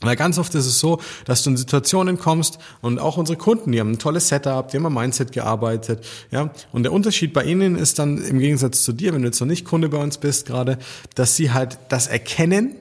Weil 0.03 0.15
ganz 0.15 0.37
oft 0.37 0.53
ist 0.55 0.65
es 0.65 0.79
so, 0.79 0.99
dass 1.25 1.43
du 1.43 1.49
in 1.49 1.57
Situationen 1.57 2.17
kommst 2.17 2.59
und 2.81 2.99
auch 2.99 3.17
unsere 3.17 3.37
Kunden, 3.37 3.71
die 3.71 3.79
haben 3.79 3.91
ein 3.91 3.99
tolles 3.99 4.27
Setup, 4.27 4.67
die 4.69 4.77
haben 4.77 4.85
am 4.85 4.93
Mindset 4.93 5.31
gearbeitet, 5.31 6.05
ja. 6.31 6.51
Und 6.71 6.83
der 6.83 6.91
Unterschied 6.91 7.33
bei 7.33 7.43
ihnen 7.43 7.75
ist 7.75 7.99
dann 7.99 8.17
im 8.17 8.39
Gegensatz 8.39 8.83
zu 8.83 8.93
dir, 8.93 9.13
wenn 9.13 9.21
du 9.21 9.27
jetzt 9.27 9.39
noch 9.39 9.47
nicht 9.47 9.65
Kunde 9.65 9.89
bei 9.89 9.97
uns 9.97 10.17
bist 10.17 10.45
gerade, 10.45 10.77
dass 11.15 11.35
sie 11.35 11.51
halt 11.51 11.77
das 11.89 12.07
erkennen, 12.07 12.75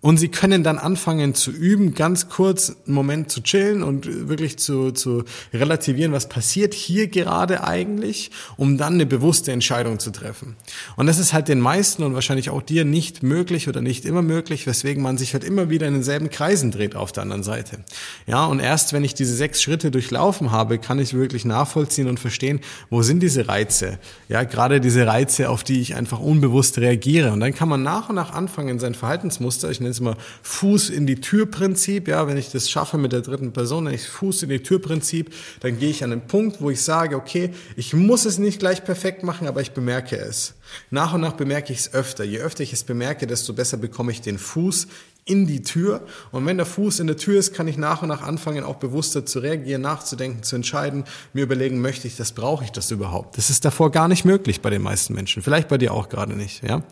und 0.00 0.18
sie 0.18 0.28
können 0.28 0.62
dann 0.62 0.78
anfangen 0.78 1.34
zu 1.34 1.50
üben, 1.50 1.94
ganz 1.94 2.28
kurz 2.28 2.76
einen 2.86 2.94
Moment 2.94 3.30
zu 3.30 3.42
chillen 3.42 3.82
und 3.82 4.28
wirklich 4.28 4.58
zu, 4.58 4.92
zu 4.92 5.24
relativieren, 5.52 6.12
was 6.12 6.28
passiert 6.28 6.74
hier 6.74 7.08
gerade 7.08 7.64
eigentlich, 7.64 8.30
um 8.56 8.78
dann 8.78 8.94
eine 8.94 9.06
bewusste 9.06 9.52
Entscheidung 9.52 9.98
zu 9.98 10.10
treffen. 10.10 10.56
Und 10.96 11.06
das 11.06 11.18
ist 11.18 11.32
halt 11.32 11.48
den 11.48 11.60
meisten 11.60 12.02
und 12.02 12.14
wahrscheinlich 12.14 12.50
auch 12.50 12.62
dir 12.62 12.84
nicht 12.84 13.22
möglich 13.22 13.68
oder 13.68 13.80
nicht 13.80 14.04
immer 14.04 14.22
möglich, 14.22 14.66
weswegen 14.66 15.02
man 15.02 15.18
sich 15.18 15.32
halt 15.32 15.44
immer 15.44 15.70
wieder 15.70 15.86
in 15.86 15.94
denselben 15.94 16.30
Kreisen 16.30 16.70
dreht 16.70 16.96
auf 16.96 17.12
der 17.12 17.22
anderen 17.22 17.42
Seite. 17.42 17.78
Ja, 18.26 18.44
und 18.46 18.60
erst 18.60 18.92
wenn 18.92 19.04
ich 19.04 19.14
diese 19.14 19.34
sechs 19.34 19.62
Schritte 19.62 19.90
durchlaufen 19.90 20.50
habe, 20.50 20.78
kann 20.78 20.98
ich 20.98 21.14
wirklich 21.14 21.44
nachvollziehen 21.44 22.08
und 22.08 22.20
verstehen, 22.20 22.60
wo 22.90 23.02
sind 23.02 23.22
diese 23.22 23.48
Reize? 23.48 23.98
Ja, 24.28 24.44
gerade 24.44 24.80
diese 24.80 25.06
Reize, 25.06 25.48
auf 25.50 25.64
die 25.64 25.80
ich 25.80 25.94
einfach 25.94 26.20
unbewusst 26.20 26.78
reagiere. 26.78 27.32
Und 27.32 27.40
dann 27.40 27.54
kann 27.54 27.68
man 27.68 27.82
nach 27.82 28.08
und 28.08 28.14
nach 28.14 28.32
anfangen, 28.32 28.78
sein 28.78 28.94
Verhaltensmuster, 28.94 29.70
ich 29.70 29.80
nenne 29.86 29.92
es 29.92 30.00
mal 30.00 30.16
Fuß 30.42 30.90
in 30.90 31.06
die 31.06 31.20
Tür 31.20 31.46
Prinzip. 31.46 32.08
Ja, 32.08 32.26
wenn 32.26 32.36
ich 32.36 32.50
das 32.50 32.68
schaffe 32.68 32.98
mit 32.98 33.12
der 33.12 33.22
dritten 33.22 33.52
Person, 33.52 33.86
wenn 33.86 33.94
ich 33.94 34.08
Fuß 34.08 34.42
in 34.42 34.48
die 34.50 34.62
Tür 34.62 34.80
Prinzip, 34.80 35.32
dann 35.60 35.78
gehe 35.78 35.90
ich 35.90 36.04
an 36.04 36.10
den 36.10 36.26
Punkt, 36.26 36.60
wo 36.60 36.70
ich 36.70 36.82
sage, 36.82 37.16
okay, 37.16 37.50
ich 37.76 37.94
muss 37.94 38.24
es 38.24 38.38
nicht 38.38 38.58
gleich 38.58 38.84
perfekt 38.84 39.22
machen, 39.22 39.46
aber 39.46 39.60
ich 39.60 39.72
bemerke 39.72 40.16
es. 40.16 40.54
Nach 40.90 41.14
und 41.14 41.20
nach 41.20 41.34
bemerke 41.34 41.72
ich 41.72 41.80
es 41.80 41.94
öfter. 41.94 42.24
Je 42.24 42.38
öfter 42.38 42.62
ich 42.62 42.72
es 42.72 42.84
bemerke, 42.84 43.26
desto 43.26 43.52
besser 43.52 43.76
bekomme 43.76 44.12
ich 44.12 44.20
den 44.20 44.38
Fuß 44.38 44.88
in 45.24 45.46
die 45.46 45.62
Tür. 45.62 46.02
Und 46.30 46.46
wenn 46.46 46.56
der 46.56 46.66
Fuß 46.66 47.00
in 47.00 47.08
der 47.08 47.16
Tür 47.16 47.38
ist, 47.38 47.52
kann 47.52 47.66
ich 47.68 47.76
nach 47.76 48.02
und 48.02 48.08
nach 48.08 48.22
anfangen, 48.22 48.64
auch 48.64 48.76
bewusster 48.76 49.26
zu 49.26 49.40
reagieren, 49.40 49.82
nachzudenken, 49.82 50.42
zu 50.42 50.56
entscheiden, 50.56 51.04
mir 51.32 51.42
überlegen, 51.42 51.80
möchte 51.80 52.06
ich 52.06 52.16
das, 52.16 52.32
brauche 52.32 52.64
ich 52.64 52.70
das 52.70 52.90
überhaupt? 52.90 53.36
Das 53.36 53.50
ist 53.50 53.64
davor 53.64 53.90
gar 53.90 54.08
nicht 54.08 54.24
möglich 54.24 54.60
bei 54.60 54.70
den 54.70 54.82
meisten 54.82 55.14
Menschen. 55.14 55.42
Vielleicht 55.42 55.68
bei 55.68 55.78
dir 55.78 55.92
auch 55.92 56.08
gerade 56.08 56.34
nicht, 56.34 56.62
ja. 56.62 56.82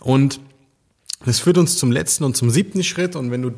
Und 0.00 0.40
das 1.26 1.40
führt 1.40 1.58
uns 1.58 1.76
zum 1.76 1.92
letzten 1.92 2.24
und 2.24 2.36
zum 2.36 2.50
siebten 2.50 2.82
Schritt. 2.82 3.16
Und 3.16 3.30
wenn 3.30 3.42
du 3.42 3.52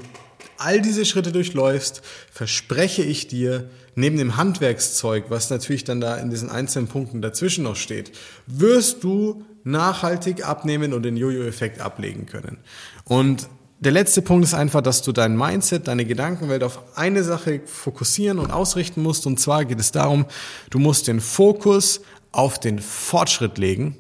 all 0.57 0.81
diese 0.81 1.05
Schritte 1.05 1.33
durchläufst, 1.33 2.03
verspreche 2.33 3.03
ich 3.03 3.29
dir, 3.29 3.71
neben 3.95 4.17
dem 4.17 4.37
Handwerkszeug, 4.37 5.25
was 5.29 5.51
natürlich 5.51 5.85
dann 5.85 6.01
da 6.01 6.17
in 6.17 6.31
diesen 6.31 6.51
einzelnen 6.51 6.89
Punkten 6.89 7.21
dazwischen 7.21 7.65
noch 7.65 7.77
steht, 7.77 8.13
wirst 8.47 9.05
du 9.05 9.45
nachhaltig 9.65 10.47
abnehmen 10.47 10.93
und 10.93 11.03
den 11.03 11.17
Jojo-Effekt 11.17 11.81
ablegen 11.81 12.27
können. 12.27 12.59
Und 13.05 13.49
der 13.81 13.93
letzte 13.93 14.23
Punkt 14.23 14.45
ist 14.45 14.55
einfach, 14.55 14.81
dass 14.81 15.03
du 15.03 15.13
dein 15.13 15.37
Mindset, 15.37 15.87
deine 15.89 16.05
Gedankenwelt 16.05 16.65
auf 16.65 16.97
eine 16.97 17.23
Sache 17.23 17.61
fokussieren 17.65 18.39
und 18.39 18.51
ausrichten 18.51 19.03
musst. 19.03 19.27
Und 19.27 19.39
zwar 19.39 19.65
geht 19.65 19.79
es 19.79 19.93
darum, 19.93 20.27
du 20.71 20.79
musst 20.79 21.07
den 21.07 21.21
Fokus 21.21 22.01
auf 22.33 22.59
den 22.59 22.79
Fortschritt 22.79 23.59
legen 23.59 23.97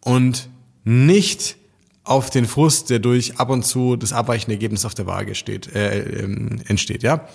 und 0.00 0.48
nicht 0.84 1.56
auf 2.04 2.30
den 2.30 2.46
Frust, 2.46 2.90
der 2.90 2.98
durch 2.98 3.38
ab 3.38 3.50
und 3.50 3.64
zu 3.64 3.96
das 3.96 4.12
abweichende 4.12 4.54
Ergebnis 4.54 4.84
auf 4.84 4.94
der 4.94 5.06
Waage 5.06 5.34
steht, 5.34 5.74
äh, 5.74 6.00
ähm, 6.00 6.60
entsteht. 6.66 7.02
Ja, 7.02 7.28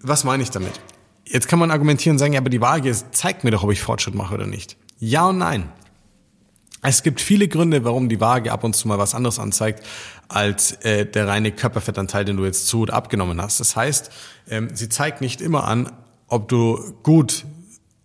was 0.00 0.24
meine 0.24 0.42
ich 0.42 0.50
damit? 0.50 0.72
Jetzt 1.24 1.48
kann 1.48 1.58
man 1.58 1.70
argumentieren 1.70 2.14
und 2.14 2.18
sagen, 2.18 2.32
ja, 2.32 2.40
aber 2.40 2.50
die 2.50 2.60
Waage 2.60 2.94
zeigt 3.10 3.44
mir 3.44 3.50
doch, 3.50 3.64
ob 3.64 3.72
ich 3.72 3.80
Fortschritt 3.82 4.14
mache 4.14 4.34
oder 4.34 4.46
nicht. 4.46 4.76
Ja 4.98 5.28
und 5.28 5.38
nein. 5.38 5.70
Es 6.80 7.02
gibt 7.02 7.20
viele 7.20 7.48
Gründe, 7.48 7.84
warum 7.84 8.08
die 8.08 8.20
Waage 8.20 8.52
ab 8.52 8.62
und 8.62 8.74
zu 8.74 8.86
mal 8.86 8.98
was 8.98 9.14
anderes 9.14 9.40
anzeigt 9.40 9.84
als 10.28 10.72
äh, 10.84 11.04
der 11.06 11.26
reine 11.26 11.50
Körperfettanteil, 11.50 12.24
den 12.24 12.36
du 12.36 12.44
jetzt 12.44 12.68
zu 12.68 12.80
oder 12.80 12.94
abgenommen 12.94 13.42
hast. 13.42 13.58
Das 13.58 13.74
heißt, 13.74 14.10
ähm, 14.48 14.68
sie 14.74 14.88
zeigt 14.88 15.20
nicht 15.20 15.40
immer 15.40 15.64
an, 15.64 15.90
ob 16.28 16.48
du 16.48 16.94
gut 17.02 17.44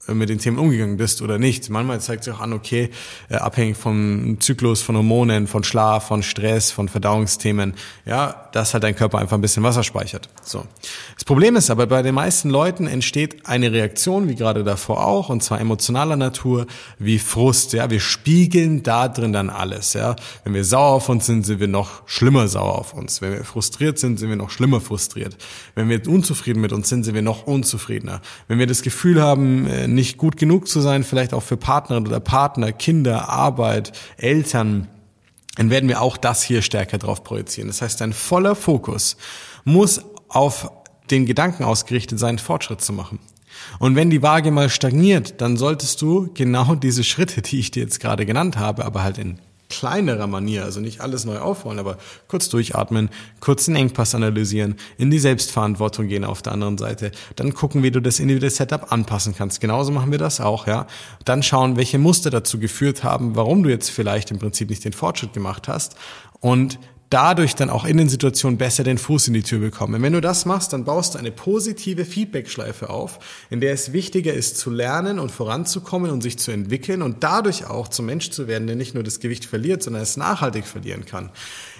mit 0.07 0.29
den 0.29 0.39
Themen 0.39 0.57
umgegangen 0.57 0.97
bist 0.97 1.21
oder 1.21 1.39
nicht. 1.39 1.69
Manchmal 1.69 2.01
zeigt 2.01 2.25
sich 2.25 2.33
auch 2.33 2.41
an, 2.41 2.53
okay, 2.53 2.89
äh, 3.29 3.35
abhängig 3.35 3.77
vom 3.77 4.37
Zyklus, 4.39 4.81
von 4.81 4.97
Hormonen, 4.97 5.47
von 5.47 5.63
Schlaf, 5.63 6.07
von 6.07 6.23
Stress, 6.23 6.71
von 6.71 6.89
Verdauungsthemen, 6.89 7.73
ja, 8.05 8.49
dass 8.51 8.73
halt 8.73 8.83
dein 8.83 8.95
Körper 8.95 9.19
einfach 9.19 9.37
ein 9.37 9.41
bisschen 9.41 9.63
Wasser 9.63 9.83
speichert. 9.83 10.27
So. 10.43 10.65
Das 11.15 11.23
Problem 11.23 11.55
ist 11.55 11.69
aber, 11.69 11.87
bei 11.87 12.01
den 12.01 12.15
meisten 12.15 12.49
Leuten 12.49 12.87
entsteht 12.87 13.45
eine 13.45 13.71
Reaktion, 13.71 14.27
wie 14.27 14.35
gerade 14.35 14.63
davor 14.63 15.05
auch, 15.05 15.29
und 15.29 15.41
zwar 15.41 15.61
emotionaler 15.61 16.17
Natur, 16.17 16.67
wie 16.99 17.19
Frust, 17.19 17.73
ja. 17.73 17.89
Wir 17.89 17.99
spiegeln 17.99 18.83
da 18.83 19.07
drin 19.07 19.31
dann 19.31 19.49
alles, 19.49 19.93
ja. 19.93 20.15
Wenn 20.43 20.53
wir 20.53 20.65
sauer 20.65 20.93
auf 20.95 21.09
uns 21.09 21.25
sind, 21.25 21.45
sind 21.45 21.59
wir 21.59 21.67
noch 21.67 22.07
schlimmer 22.07 22.47
sauer 22.47 22.77
auf 22.77 22.93
uns. 22.93 23.21
Wenn 23.21 23.31
wir 23.31 23.43
frustriert 23.43 23.99
sind, 23.99 24.19
sind 24.19 24.29
wir 24.29 24.35
noch 24.35 24.49
schlimmer 24.49 24.81
frustriert. 24.81 25.37
Wenn 25.75 25.87
wir 25.87 26.05
unzufrieden 26.07 26.61
mit 26.61 26.73
uns 26.73 26.89
sind, 26.89 27.03
sind 27.03 27.15
wir 27.15 27.21
noch 27.21 27.47
unzufriedener. 27.47 28.21
Wenn 28.47 28.59
wir 28.59 28.67
das 28.67 28.81
Gefühl 28.81 29.21
haben, 29.21 29.65
äh, 29.67 29.87
nicht 29.93 30.17
gut 30.17 30.37
genug 30.37 30.67
zu 30.67 30.81
sein, 30.81 31.03
vielleicht 31.03 31.33
auch 31.33 31.43
für 31.43 31.57
Partnerin 31.57 32.07
oder 32.07 32.19
Partner, 32.19 32.71
Kinder, 32.71 33.29
Arbeit, 33.29 33.91
Eltern, 34.17 34.87
dann 35.55 35.69
werden 35.69 35.87
wir 35.89 36.01
auch 36.01 36.17
das 36.17 36.41
hier 36.43 36.61
stärker 36.61 36.97
drauf 36.97 37.23
projizieren. 37.23 37.67
Das 37.67 37.81
heißt, 37.81 38.01
dein 38.01 38.13
voller 38.13 38.55
Fokus 38.55 39.17
muss 39.63 40.01
auf 40.29 40.71
den 41.11 41.25
Gedanken 41.25 41.63
ausgerichtet 41.63 42.17
sein, 42.17 42.39
Fortschritt 42.39 42.81
zu 42.81 42.93
machen. 42.93 43.19
Und 43.79 43.95
wenn 43.95 44.09
die 44.09 44.23
Waage 44.23 44.51
mal 44.51 44.69
stagniert, 44.69 45.41
dann 45.41 45.57
solltest 45.57 46.01
du 46.01 46.29
genau 46.33 46.75
diese 46.75 47.03
Schritte, 47.03 47.41
die 47.41 47.59
ich 47.59 47.71
dir 47.71 47.83
jetzt 47.83 47.99
gerade 47.99 48.25
genannt 48.25 48.57
habe, 48.57 48.83
aber 48.83 49.03
halt 49.03 49.17
in 49.17 49.39
kleinerer 49.73 50.27
Manier, 50.27 50.63
also 50.63 50.79
nicht 50.79 51.01
alles 51.01 51.25
neu 51.25 51.39
aufrollen, 51.39 51.79
aber 51.79 51.97
kurz 52.27 52.47
durchatmen, 52.49 53.09
kurz 53.39 53.65
den 53.65 53.75
Engpass 53.75 54.13
analysieren, 54.13 54.75
in 54.97 55.09
die 55.09 55.19
Selbstverantwortung 55.19 56.07
gehen 56.07 56.23
auf 56.23 56.41
der 56.43 56.53
anderen 56.53 56.77
Seite, 56.77 57.11
dann 57.35 57.53
gucken, 57.53 57.81
wie 57.81 57.89
du 57.89 57.99
das 57.99 58.19
individuelle 58.19 58.51
Setup 58.51 58.91
anpassen 58.91 59.33
kannst. 59.35 59.61
Genauso 59.61 59.91
machen 59.91 60.11
wir 60.11 60.19
das 60.19 60.39
auch, 60.39 60.67
ja. 60.67 60.85
Dann 61.25 61.41
schauen, 61.41 61.75
welche 61.75 61.97
Muster 61.97 62.29
dazu 62.29 62.59
geführt 62.59 63.03
haben, 63.03 63.35
warum 63.35 63.63
du 63.63 63.69
jetzt 63.69 63.89
vielleicht 63.89 64.29
im 64.29 64.37
Prinzip 64.37 64.69
nicht 64.69 64.85
den 64.85 64.93
Fortschritt 64.93 65.33
gemacht 65.33 65.67
hast 65.67 65.95
und 66.39 66.77
dadurch 67.13 67.53
dann 67.55 67.69
auch 67.69 67.85
in 67.85 67.97
den 67.97 68.09
Situationen 68.09 68.57
besser 68.57 68.83
den 68.83 68.97
Fuß 68.97 69.27
in 69.27 69.35
die 69.35 69.43
Tür 69.43 69.59
bekommen. 69.59 69.95
Und 69.95 70.01
wenn 70.01 70.13
du 70.13 70.21
das 70.21 70.45
machst, 70.45 70.73
dann 70.73 70.83
baust 70.83 71.13
du 71.13 71.19
eine 71.19 71.31
positive 71.31 72.05
Feedbackschleife 72.05 72.89
auf, 72.89 73.19
in 73.51 73.61
der 73.61 73.71
es 73.71 73.93
wichtiger 73.93 74.33
ist 74.33 74.57
zu 74.57 74.71
lernen 74.71 75.19
und 75.19 75.31
voranzukommen 75.31 76.09
und 76.09 76.21
sich 76.21 76.39
zu 76.39 76.51
entwickeln 76.51 77.03
und 77.03 77.23
dadurch 77.23 77.67
auch 77.67 77.87
zum 77.87 78.07
Mensch 78.07 78.31
zu 78.31 78.47
werden, 78.47 78.65
der 78.65 78.75
nicht 78.75 78.95
nur 78.95 79.03
das 79.03 79.19
Gewicht 79.19 79.45
verliert, 79.45 79.83
sondern 79.83 80.01
es 80.01 80.17
nachhaltig 80.17 80.65
verlieren 80.65 81.05
kann. 81.05 81.29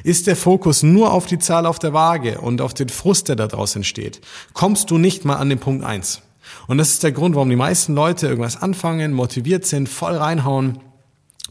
Ist 0.03 0.27
der 0.27 0.35
Fokus 0.35 0.83
nur 0.83 1.11
auf 1.11 1.25
die 1.25 1.39
Zahl 1.39 1.65
auf 1.65 1.79
der 1.79 1.93
Waage 1.93 2.39
und 2.39 2.61
auf 2.61 2.75
den 2.75 2.89
Frust, 2.89 3.27
der 3.27 3.35
daraus 3.35 3.75
entsteht, 3.75 4.21
kommst 4.53 4.91
du 4.91 4.99
nicht 4.99 5.25
mal 5.25 5.37
an 5.37 5.49
den 5.49 5.59
Punkt 5.59 5.83
eins. 5.83 6.21
Und 6.67 6.77
das 6.77 6.89
ist 6.89 7.03
der 7.03 7.11
Grund, 7.11 7.33
warum 7.33 7.49
die 7.49 7.55
meisten 7.55 7.95
Leute 7.95 8.27
irgendwas 8.27 8.61
anfangen, 8.61 9.13
motiviert 9.13 9.65
sind, 9.65 9.89
voll 9.89 10.15
reinhauen, 10.15 10.79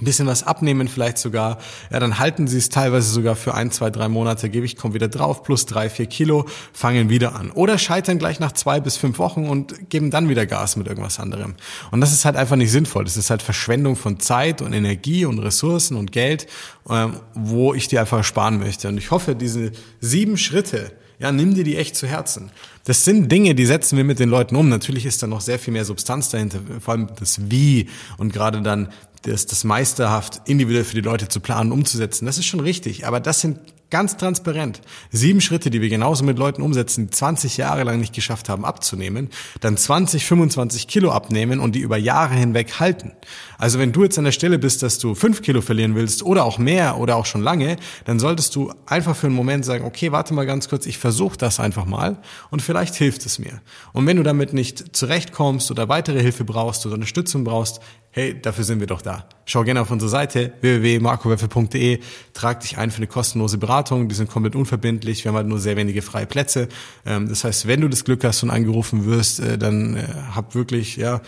ein 0.03 0.05
bisschen 0.05 0.27
was 0.27 0.43
abnehmen 0.43 0.89
vielleicht 0.89 1.17
sogar, 1.17 1.59
ja, 1.91 2.01
dann 2.01 2.19
halten 2.19 2.49
sie 2.49 2.59
es 2.59 2.69
teilweise 2.69 3.11
sogar 3.11 3.37
für 3.37 3.55
ein, 3.55 3.71
zwei, 3.71 3.89
drei 3.91 4.09
Monate, 4.09 4.51
Gewicht 4.51 4.77
kommt 4.77 4.95
wieder 4.95 5.09
drauf, 5.09 5.45
plus 5.45 5.65
drei, 5.65 5.89
vier 5.89 6.07
Kilo, 6.07 6.47
fangen 6.73 7.09
wieder 7.09 7.37
an. 7.37 7.53
Oder 7.53 7.79
scheitern 7.79 8.19
gleich 8.19 8.41
nach 8.41 8.53
zwei 8.53 8.81
bis 8.81 8.97
fünf 8.97 9.19
Wochen 9.19 9.49
und 9.49 9.91
geben 9.91 10.11
dann 10.11 10.29
wieder 10.29 10.45
Gas 10.45 10.77
mit 10.77 10.89
irgendwas 10.89 11.21
anderem. 11.21 11.55
Und 11.93 12.01
das 12.01 12.13
ist 12.13 12.25
halt 12.25 12.37
einfach 12.37 12.57
nicht 12.57 12.73
sinnvoll. 12.73 13.05
Das 13.05 13.17
ist 13.17 13.31
halt 13.31 13.43
Verschwendung 13.43 13.95
von 13.95 14.19
Zeit 14.19 14.61
und 14.61 14.73
Energie 14.73 15.25
und 15.25 15.39
Ressourcen 15.39 15.97
und 15.97 16.11
Geld, 16.11 16.49
ähm, 16.91 17.15
wo 17.35 17.73
ich 17.73 17.87
dir 17.87 18.01
einfach 18.01 18.25
sparen 18.25 18.59
möchte. 18.59 18.89
Und 18.89 18.99
ich 18.99 19.13
hoffe, 19.13 19.37
diese 19.37 19.71
sieben 20.01 20.37
Schritte, 20.37 20.91
ja, 21.21 21.31
nimm 21.31 21.55
dir 21.55 21.63
die 21.63 21.77
echt 21.77 21.95
zu 21.95 22.09
Herzen. 22.09 22.51
Das 22.85 23.05
sind 23.05 23.31
Dinge, 23.31 23.55
die 23.55 23.67
setzen 23.67 23.97
wir 23.97 24.03
mit 24.03 24.19
den 24.19 24.29
Leuten 24.29 24.57
um. 24.57 24.69
Natürlich 24.69 25.07
ist 25.07 25.23
da 25.23 25.29
noch 25.29 25.41
sehr 25.41 25.61
viel 25.61 25.73
mehr 25.73 25.85
Substanz 25.85 26.31
dahinter, 26.31 26.59
vor 26.81 26.95
allem 26.95 27.09
das 27.21 27.49
Wie 27.49 27.89
und 28.19 28.33
gerade 28.33 28.61
dann 28.61 28.89
das, 29.23 29.47
das 29.47 29.65
meisterhaft 29.65 30.43
individuell 30.47 30.85
für 30.85 30.95
die 30.95 31.01
Leute 31.01 31.29
zu 31.29 31.41
planen, 31.41 31.73
umzusetzen. 31.73 32.27
Das 32.27 32.39
ist 32.39 32.47
schon 32.47 32.61
richtig. 32.61 33.07
Aber 33.07 33.21
das 33.21 33.41
sind 33.41 33.59
Ganz 33.93 34.17
transparent. 34.17 34.81
Sieben 35.11 35.43
Schritte, 35.43 35.69
die 35.69 35.83
wir 35.83 35.91
genauso 35.91 36.25
mit 36.25 36.39
Leuten 36.39 36.63
umsetzen, 36.63 37.09
die 37.09 37.11
20 37.11 37.59
Jahre 37.59 37.85
lang 37.85 38.01
nicht 38.01 38.15
geschafft 38.15 38.49
haben 38.49 38.65
abzunehmen, 38.65 39.29
dann 39.61 39.77
20, 39.77 40.25
25 40.25 40.89
Kilo 40.89 41.13
abnehmen 41.13 41.61
und 41.61 41.75
die 41.75 41.81
über 41.81 41.99
Jahre 41.99 42.33
hinweg 42.33 42.81
halten. 42.81 43.13
Also 43.63 43.79
wenn 43.79 43.93
du 43.93 44.03
jetzt 44.03 44.19
an 44.19 44.25
der 44.25 44.33
Stelle 44.33 44.59
bist, 44.59 44.83
dass 44.83 44.99
du 44.99 45.15
fünf 45.15 45.41
Kilo 45.41 45.61
verlieren 45.61 45.95
willst 45.95 46.25
oder 46.25 46.45
auch 46.45 46.59
mehr 46.59 46.99
oder 46.99 47.15
auch 47.15 47.27
schon 47.27 47.43
lange, 47.43 47.77
dann 48.05 48.19
solltest 48.19 48.57
du 48.57 48.73
einfach 48.87 49.15
für 49.15 49.29
einen 49.29 49.37
Moment 49.37 49.65
sagen, 49.65 49.85
okay, 49.85 50.11
warte 50.11 50.35
mal 50.35 50.47
ganz 50.47 50.69
kurz, 50.69 50.85
ich 50.85 50.99
versuche 50.99 51.37
das 51.37 51.61
einfach 51.61 51.85
mal 51.85 52.17
und 52.51 52.61
vielleicht 52.61 52.97
hilft 52.97 53.25
es 53.25 53.39
mir. 53.39 53.61
Und 53.93 54.05
wenn 54.05 54.17
du 54.17 54.25
damit 54.25 54.53
nicht 54.53 54.97
zurechtkommst 54.97 55.71
oder 55.71 55.89
weitere 55.89 56.21
Hilfe 56.21 56.43
brauchst 56.43 56.85
oder 56.87 56.97
Unterstützung 56.97 57.45
brauchst, 57.45 57.79
hey, 58.11 58.37
dafür 58.43 58.65
sind 58.65 58.81
wir 58.81 58.89
doch 58.89 59.01
da. 59.01 59.29
Schau 59.45 59.63
gerne 59.63 59.81
auf 59.81 59.93
unsere 59.93 60.11
Seite 60.11 60.55
www.markoweffe.de, 60.61 62.01
trag 62.35 62.61
dich 62.63 62.79
ein 62.79 62.91
für 62.91 62.97
eine 62.97 63.07
kostenlose 63.07 63.59
Beratung, 63.59 64.09
die 64.09 64.17
sind 64.17 64.29
komplett 64.29 64.57
unverbindlich, 64.57 65.23
wir 65.23 65.29
haben 65.29 65.37
halt 65.37 65.47
nur 65.47 65.61
sehr 65.61 65.77
wenige 65.77 66.03
freie 66.03 66.27
Plätze. 66.27 66.67
Ähm, 67.07 67.29
das 67.29 67.45
heißt, 67.45 67.69
wenn 67.69 67.81
du 67.81 67.89
das 67.89 68.03
Glück 68.05 68.25
hast 68.25 68.43
und 68.43 68.51
angerufen 68.51 69.07
wirst, 69.07 69.39
äh, 69.39 69.57
dann 69.57 69.95
äh, 69.95 70.05
hab 70.35 70.57
wirklich, 70.57 70.97
ja, 70.97 71.21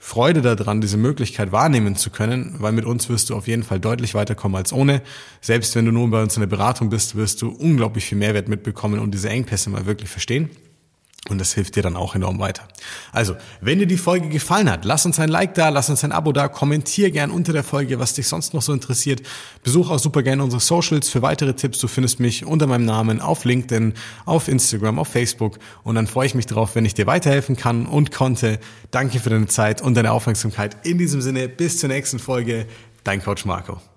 Freude 0.00 0.42
daran, 0.42 0.80
diese 0.80 0.96
Möglichkeit 0.96 1.50
wahrnehmen 1.50 1.96
zu 1.96 2.10
können, 2.10 2.54
weil 2.58 2.72
mit 2.72 2.84
uns 2.84 3.08
wirst 3.08 3.30
du 3.30 3.36
auf 3.36 3.48
jeden 3.48 3.64
Fall 3.64 3.80
deutlich 3.80 4.14
weiterkommen 4.14 4.56
als 4.56 4.72
ohne. 4.72 5.02
Selbst 5.40 5.74
wenn 5.74 5.84
du 5.84 5.92
nur 5.92 6.08
bei 6.08 6.22
uns 6.22 6.36
in 6.36 6.40
der 6.40 6.46
Beratung 6.46 6.88
bist, 6.88 7.16
wirst 7.16 7.42
du 7.42 7.50
unglaublich 7.50 8.04
viel 8.04 8.18
Mehrwert 8.18 8.48
mitbekommen 8.48 9.00
und 9.00 9.12
diese 9.12 9.28
Engpässe 9.28 9.70
mal 9.70 9.86
wirklich 9.86 10.08
verstehen. 10.08 10.50
Und 11.28 11.38
das 11.38 11.52
hilft 11.52 11.76
dir 11.76 11.82
dann 11.82 11.96
auch 11.96 12.14
enorm 12.14 12.38
weiter. 12.38 12.66
Also, 13.12 13.36
wenn 13.60 13.78
dir 13.78 13.86
die 13.86 13.96
Folge 13.96 14.28
gefallen 14.28 14.70
hat, 14.70 14.84
lass 14.84 15.04
uns 15.06 15.18
ein 15.18 15.28
Like 15.28 15.54
da, 15.54 15.68
lass 15.68 15.90
uns 15.90 16.04
ein 16.04 16.12
Abo 16.12 16.32
da, 16.32 16.48
kommentier 16.48 17.10
gern 17.10 17.30
unter 17.30 17.52
der 17.52 17.64
Folge, 17.64 17.98
was 17.98 18.14
dich 18.14 18.28
sonst 18.28 18.54
noch 18.54 18.62
so 18.62 18.72
interessiert. 18.72 19.22
Besuch 19.62 19.90
auch 19.90 19.98
super 19.98 20.22
gerne 20.22 20.42
unsere 20.42 20.60
Socials 20.60 21.08
für 21.08 21.22
weitere 21.22 21.54
Tipps. 21.54 21.78
Du 21.78 21.88
findest 21.88 22.20
mich 22.20 22.44
unter 22.44 22.66
meinem 22.66 22.84
Namen 22.84 23.20
auf 23.20 23.44
LinkedIn, 23.44 23.94
auf 24.24 24.48
Instagram, 24.48 24.98
auf 24.98 25.08
Facebook. 25.08 25.58
Und 25.82 25.94
dann 25.94 26.06
freue 26.06 26.26
ich 26.26 26.34
mich 26.34 26.46
darauf, 26.46 26.74
wenn 26.74 26.84
ich 26.84 26.94
dir 26.94 27.06
weiterhelfen 27.06 27.56
kann 27.56 27.86
und 27.86 28.10
konnte. 28.10 28.58
Danke 28.90 29.18
für 29.20 29.30
deine 29.30 29.46
Zeit 29.46 29.82
und 29.82 29.94
deine 29.94 30.12
Aufmerksamkeit. 30.12 30.76
In 30.86 30.98
diesem 30.98 31.20
Sinne, 31.20 31.48
bis 31.48 31.78
zur 31.78 31.88
nächsten 31.88 32.18
Folge. 32.18 32.66
Dein 33.04 33.22
Coach 33.22 33.44
Marco. 33.44 33.87